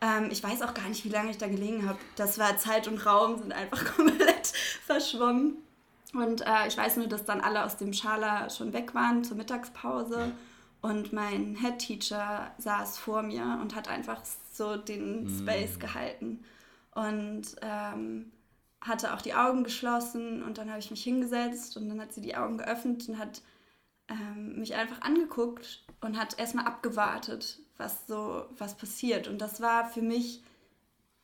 [0.00, 1.98] ähm, ich weiß auch gar nicht, wie lange ich da gelegen habe.
[2.16, 4.52] Das war Zeit und Raum, sind einfach komplett
[4.86, 5.56] verschwommen.
[6.14, 9.36] Und äh, ich weiß nur, dass dann alle aus dem Schala schon weg waren zur
[9.36, 10.32] Mittagspause.
[10.80, 15.38] Und mein Head Teacher saß vor mir und hat einfach so den mm.
[15.40, 16.44] Space gehalten.
[16.94, 18.32] Und ähm,
[18.80, 20.42] hatte auch die Augen geschlossen.
[20.42, 23.42] Und dann habe ich mich hingesetzt und dann hat sie die Augen geöffnet und hat
[24.08, 29.28] ähm, mich einfach angeguckt und hat erstmal abgewartet, was so was passiert.
[29.28, 30.42] Und das war für mich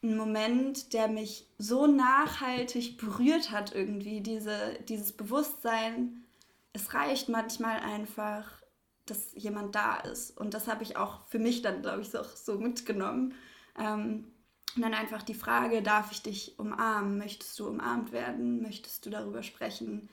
[0.03, 6.25] ein Moment, der mich so nachhaltig berührt hat irgendwie, diese, dieses Bewusstsein,
[6.73, 8.63] es reicht manchmal einfach,
[9.07, 10.37] dass jemand da ist.
[10.37, 13.35] Und das habe ich auch für mich dann, glaube ich, so, so mitgenommen.
[13.79, 14.33] Ähm,
[14.75, 17.19] und dann einfach die Frage, darf ich dich umarmen?
[17.19, 18.63] Möchtest du umarmt werden?
[18.63, 20.09] Möchtest du darüber sprechen?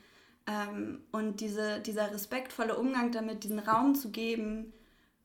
[0.47, 4.73] Ähm, und diese, dieser respektvolle Umgang damit, diesen Raum zu geben,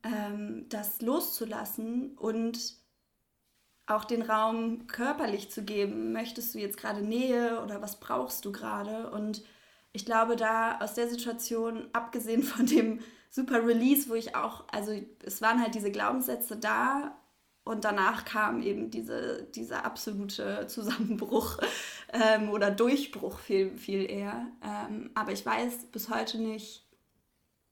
[0.04, 2.83] ähm, das loszulassen und
[3.86, 6.12] auch den Raum körperlich zu geben.
[6.12, 9.10] Möchtest du jetzt gerade Nähe oder was brauchst du gerade?
[9.10, 9.42] Und
[9.92, 14.92] ich glaube, da aus der Situation, abgesehen von dem super Release, wo ich auch, also
[15.24, 17.16] es waren halt diese Glaubenssätze da
[17.64, 21.58] und danach kam eben diese, dieser absolute Zusammenbruch
[22.12, 24.46] ähm, oder Durchbruch viel, viel eher.
[24.62, 26.86] Ähm, aber ich weiß bis heute nicht,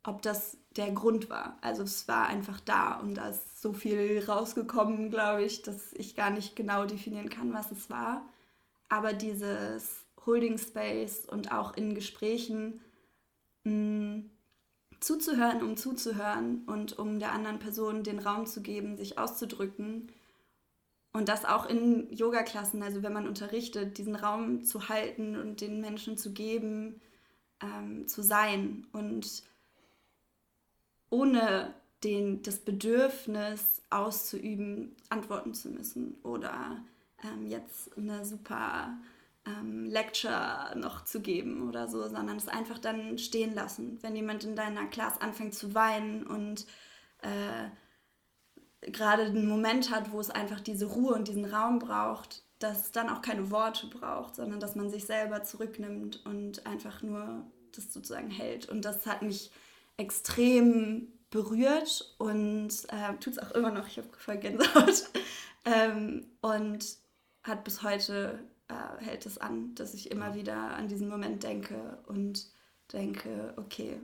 [0.03, 1.57] ob das der Grund war.
[1.61, 6.15] Also es war einfach da und da ist so viel rausgekommen, glaube ich, dass ich
[6.15, 8.27] gar nicht genau definieren kann, was es war.
[8.89, 12.81] Aber dieses Holding Space und auch in Gesprächen
[13.63, 14.29] mh, mm,
[14.99, 20.11] zuzuhören, um zuzuhören und um der anderen Person den Raum zu geben, sich auszudrücken.
[21.11, 25.79] Und das auch in Yoga-Klassen, also wenn man unterrichtet, diesen Raum zu halten und den
[25.79, 26.99] Menschen zu geben,
[27.61, 28.87] ähm, zu sein.
[28.93, 29.43] Und
[31.13, 36.83] ohne den, das Bedürfnis auszuüben, antworten zu müssen oder
[37.23, 38.97] ähm, jetzt eine super
[39.45, 43.99] ähm, Lecture noch zu geben oder so, sondern es einfach dann stehen lassen.
[44.01, 46.65] Wenn jemand in deiner Klasse anfängt zu weinen und
[47.21, 52.85] äh, gerade einen Moment hat, wo es einfach diese Ruhe und diesen Raum braucht, dass
[52.85, 57.45] es dann auch keine Worte braucht, sondern dass man sich selber zurücknimmt und einfach nur
[57.75, 58.67] das sozusagen hält.
[58.67, 59.51] Und das hat mich
[59.97, 63.87] extrem berührt und äh, tut es auch immer noch.
[63.87, 65.09] Ich habe voll Gänsehaut.
[65.65, 66.85] ähm, und
[67.43, 71.97] hat bis heute, äh, hält es an, dass ich immer wieder an diesen Moment denke
[72.07, 72.47] und
[72.91, 73.99] denke, okay,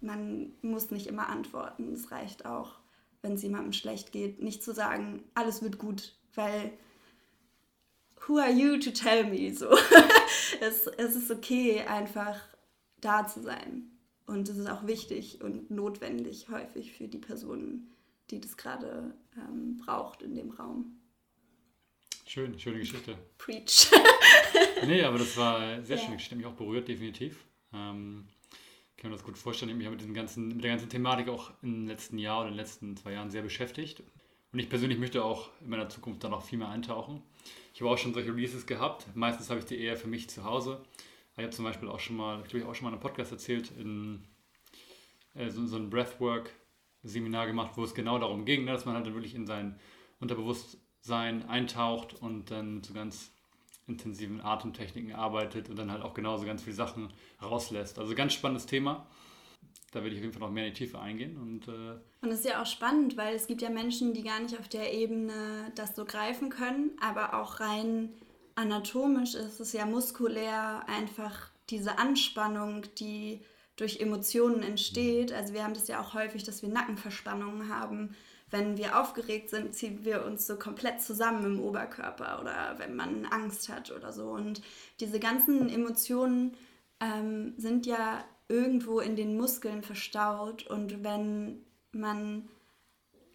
[0.00, 1.92] man muss nicht immer antworten.
[1.92, 2.78] Es reicht auch,
[3.22, 6.72] wenn es jemandem schlecht geht, nicht zu sagen, alles wird gut, weil
[8.26, 9.52] who are you to tell me?
[9.54, 9.70] So.
[10.60, 12.40] es, es ist okay, einfach
[13.00, 13.95] da zu sein.
[14.26, 17.86] Und es ist auch wichtig und notwendig häufig für die Person,
[18.30, 20.98] die das gerade ähm, braucht in dem Raum.
[22.26, 23.16] Schön, schöne Geschichte.
[23.38, 23.88] Preach.
[24.86, 27.44] nee, aber das war sehr schöne Geschichte, mich auch berührt, definitiv.
[27.72, 28.26] Ähm,
[28.96, 29.78] kann mir das gut vorstellen.
[29.80, 32.54] Ich habe mich mit, ganzen, mit der ganzen Thematik auch im letzten Jahr oder in
[32.54, 34.02] den letzten zwei Jahren sehr beschäftigt.
[34.52, 37.22] Und ich persönlich möchte auch in meiner Zukunft da noch viel mehr eintauchen.
[37.74, 39.06] Ich habe auch schon solche Releases gehabt.
[39.14, 40.82] Meistens habe ich die eher für mich zu Hause.
[41.36, 43.30] Ich habe zum Beispiel auch schon mal, ich glaube, auch schon mal in einem Podcast
[43.30, 44.26] erzählt, in
[45.34, 49.06] äh, so, so ein Breathwork-Seminar gemacht, wo es genau darum ging, ne, dass man halt
[49.06, 49.78] dann wirklich in sein
[50.18, 53.32] Unterbewusstsein eintaucht und dann so ganz
[53.86, 57.12] intensiven Atemtechniken arbeitet und dann halt auch genauso ganz viele Sachen
[57.42, 57.98] rauslässt.
[57.98, 59.06] Also ganz spannendes Thema.
[59.92, 61.36] Da werde ich auf jeden Fall noch mehr in die Tiefe eingehen.
[61.36, 64.68] Und, äh ist ja auch spannend, weil es gibt ja Menschen, die gar nicht auf
[64.68, 68.12] der Ebene das so greifen können, aber auch rein
[68.56, 73.40] anatomisch ist es ja muskulär einfach diese Anspannung, die
[73.76, 75.32] durch Emotionen entsteht.
[75.32, 78.16] Also wir haben das ja auch häufig, dass wir Nackenverspannungen haben.
[78.50, 83.26] Wenn wir aufgeregt sind, ziehen wir uns so komplett zusammen im Oberkörper oder wenn man
[83.26, 84.30] Angst hat oder so.
[84.30, 84.62] Und
[85.00, 86.56] diese ganzen Emotionen
[87.00, 92.48] ähm, sind ja irgendwo in den Muskeln verstaut und wenn man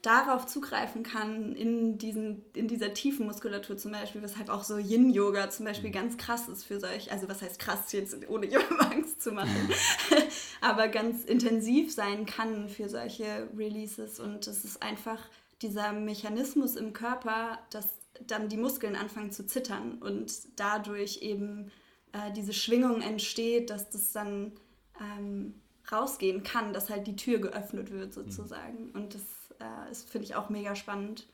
[0.02, 5.50] darauf zugreifen kann in, diesen, in dieser tiefen Muskulatur zum Beispiel, weshalb auch so Yin-Yoga
[5.50, 5.94] zum Beispiel mhm.
[5.94, 8.48] ganz krass ist für solch, also was heißt krass jetzt, ohne
[8.80, 9.70] Angst zu machen,
[10.62, 15.20] aber ganz intensiv sein kann für solche Releases und es ist einfach
[15.62, 17.90] dieser Mechanismus im Körper, dass
[18.26, 21.72] dann die Muskeln anfangen zu zittern und dadurch eben
[22.12, 24.54] äh, diese Schwingung entsteht, dass das dann
[25.00, 25.54] ähm,
[25.92, 28.12] rausgehen kann, dass halt die Tür geöffnet wird mhm.
[28.12, 28.88] sozusagen.
[28.88, 28.92] Mhm.
[28.96, 29.22] Und das
[29.62, 31.28] äh, ist, finde ich, auch mega spannend.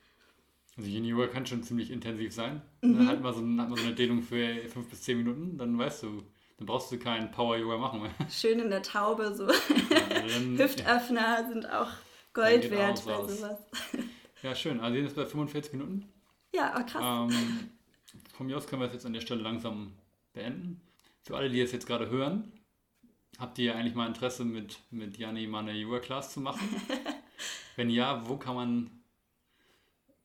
[0.78, 2.62] Also Yin Yoga kann schon ziemlich intensiv sein.
[2.82, 2.98] Mhm.
[2.98, 5.78] Dann hat man, so, hat man so eine Dehnung für fünf bis zehn Minuten, dann
[5.78, 6.24] weißt du,
[6.58, 8.12] dann brauchst du keinen Power-Yoga machen mehr.
[8.30, 9.48] Schön in der Taube so.
[9.48, 11.50] Ja, dann, Hüftöffner ja.
[11.50, 11.90] sind auch
[12.34, 13.60] Gold wert bei sowas.
[14.44, 14.80] Ja, schön.
[14.80, 16.06] Also sind jetzt bei 45 Minuten.
[16.54, 17.32] Ja, aber krass.
[17.32, 17.72] Ähm,
[18.36, 19.94] von mir aus können wir es jetzt an der Stelle langsam
[20.32, 20.80] beenden.
[21.24, 22.54] Für alle, die es jetzt gerade hören,
[23.40, 26.70] habt ihr eigentlich mal Interesse, mit, mit Janni mal eine Yoga-Class zu machen?
[27.78, 28.90] Wenn ja, wo kann man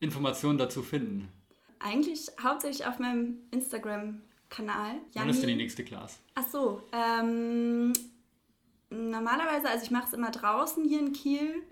[0.01, 1.29] Informationen dazu finden?
[1.79, 5.01] Eigentlich hauptsächlich auf meinem Instagram-Kanal.
[5.15, 6.19] Wann ist denn die nächste Class?
[6.35, 7.93] Ach so, ähm,
[8.89, 11.63] normalerweise, also ich mache es immer draußen hier in Kiel,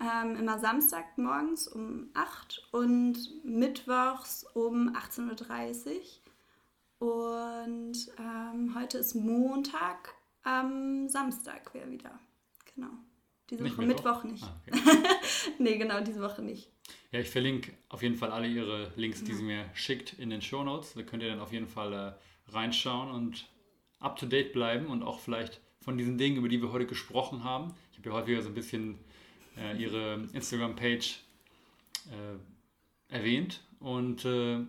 [0.00, 5.90] ähm, immer Samstag morgens um 8 und mittwochs um 18.30
[7.00, 7.64] Uhr.
[7.64, 12.18] Und ähm, heute ist Montag, am Samstag wäre wieder.
[12.74, 12.92] Genau.
[13.52, 14.44] Diese Woche Mittwoch, Mittwoch nicht.
[14.44, 14.80] Ah, okay.
[15.58, 16.70] nee, genau, diese Woche nicht.
[17.10, 19.36] Ja, ich verlinke auf jeden Fall alle ihre Links, die ja.
[19.36, 20.94] sie mir schickt, in den Show Notes.
[20.94, 23.46] Da könnt ihr dann auf jeden Fall äh, reinschauen und
[24.00, 27.44] up to date bleiben und auch vielleicht von diesen Dingen, über die wir heute gesprochen
[27.44, 27.74] haben.
[27.92, 28.98] Ich habe ja häufiger so ein bisschen
[29.58, 31.18] äh, ihre Instagram-Page
[32.10, 34.60] äh, erwähnt und äh,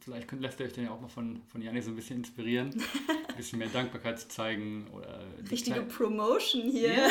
[0.00, 2.18] vielleicht könnt, lässt ihr euch dann ja auch mal von, von Janni so ein bisschen
[2.20, 2.70] inspirieren,
[3.34, 4.86] ein bisschen mehr Dankbarkeit zu zeigen.
[4.92, 5.20] Oder
[5.50, 5.88] Richtige Zeit.
[5.88, 6.94] Promotion hier.
[6.94, 7.08] Ja,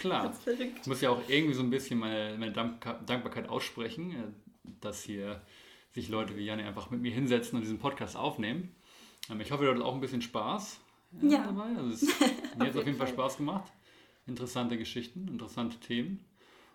[0.00, 0.34] klar.
[0.46, 5.40] Ich muss ja auch irgendwie so ein bisschen meine, meine Dankbarkeit aussprechen, äh, dass hier
[5.92, 8.74] sich Leute wie Janni einfach mit mir hinsetzen und diesen Podcast aufnehmen.
[9.30, 10.80] Ähm, ich hoffe, ihr hattet auch ein bisschen Spaß
[11.22, 11.44] äh, ja.
[11.44, 11.76] dabei.
[11.76, 12.02] Also es,
[12.58, 13.72] mir hat es auf jeden Fall Spaß gemacht.
[14.26, 16.24] Interessante Geschichten, interessante Themen.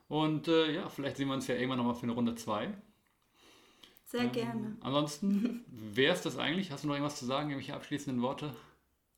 [0.07, 2.73] Und äh, ja, vielleicht sehen wir uns ja irgendwann nochmal für eine Runde 2.
[4.05, 4.77] Sehr ähm, gerne.
[4.81, 6.71] Ansonsten, wer ist das eigentlich?
[6.71, 8.55] Hast du noch irgendwas zu sagen, irgendwelche abschließenden Worte,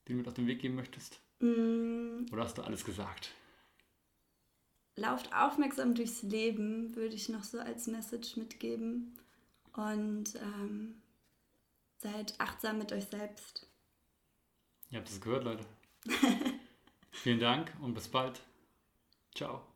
[0.07, 1.19] die du mit auf den Weg geben möchtest?
[1.39, 2.25] Mm.
[2.31, 3.33] Oder hast du alles gesagt?
[4.95, 9.17] Lauft aufmerksam durchs Leben, würde ich noch so als Message mitgeben.
[9.73, 11.01] Und ähm,
[11.97, 13.67] seid achtsam mit euch selbst.
[14.89, 15.65] Ihr habt es gehört, Leute.
[17.11, 18.41] Vielen Dank und bis bald.
[19.33, 19.70] Ciao.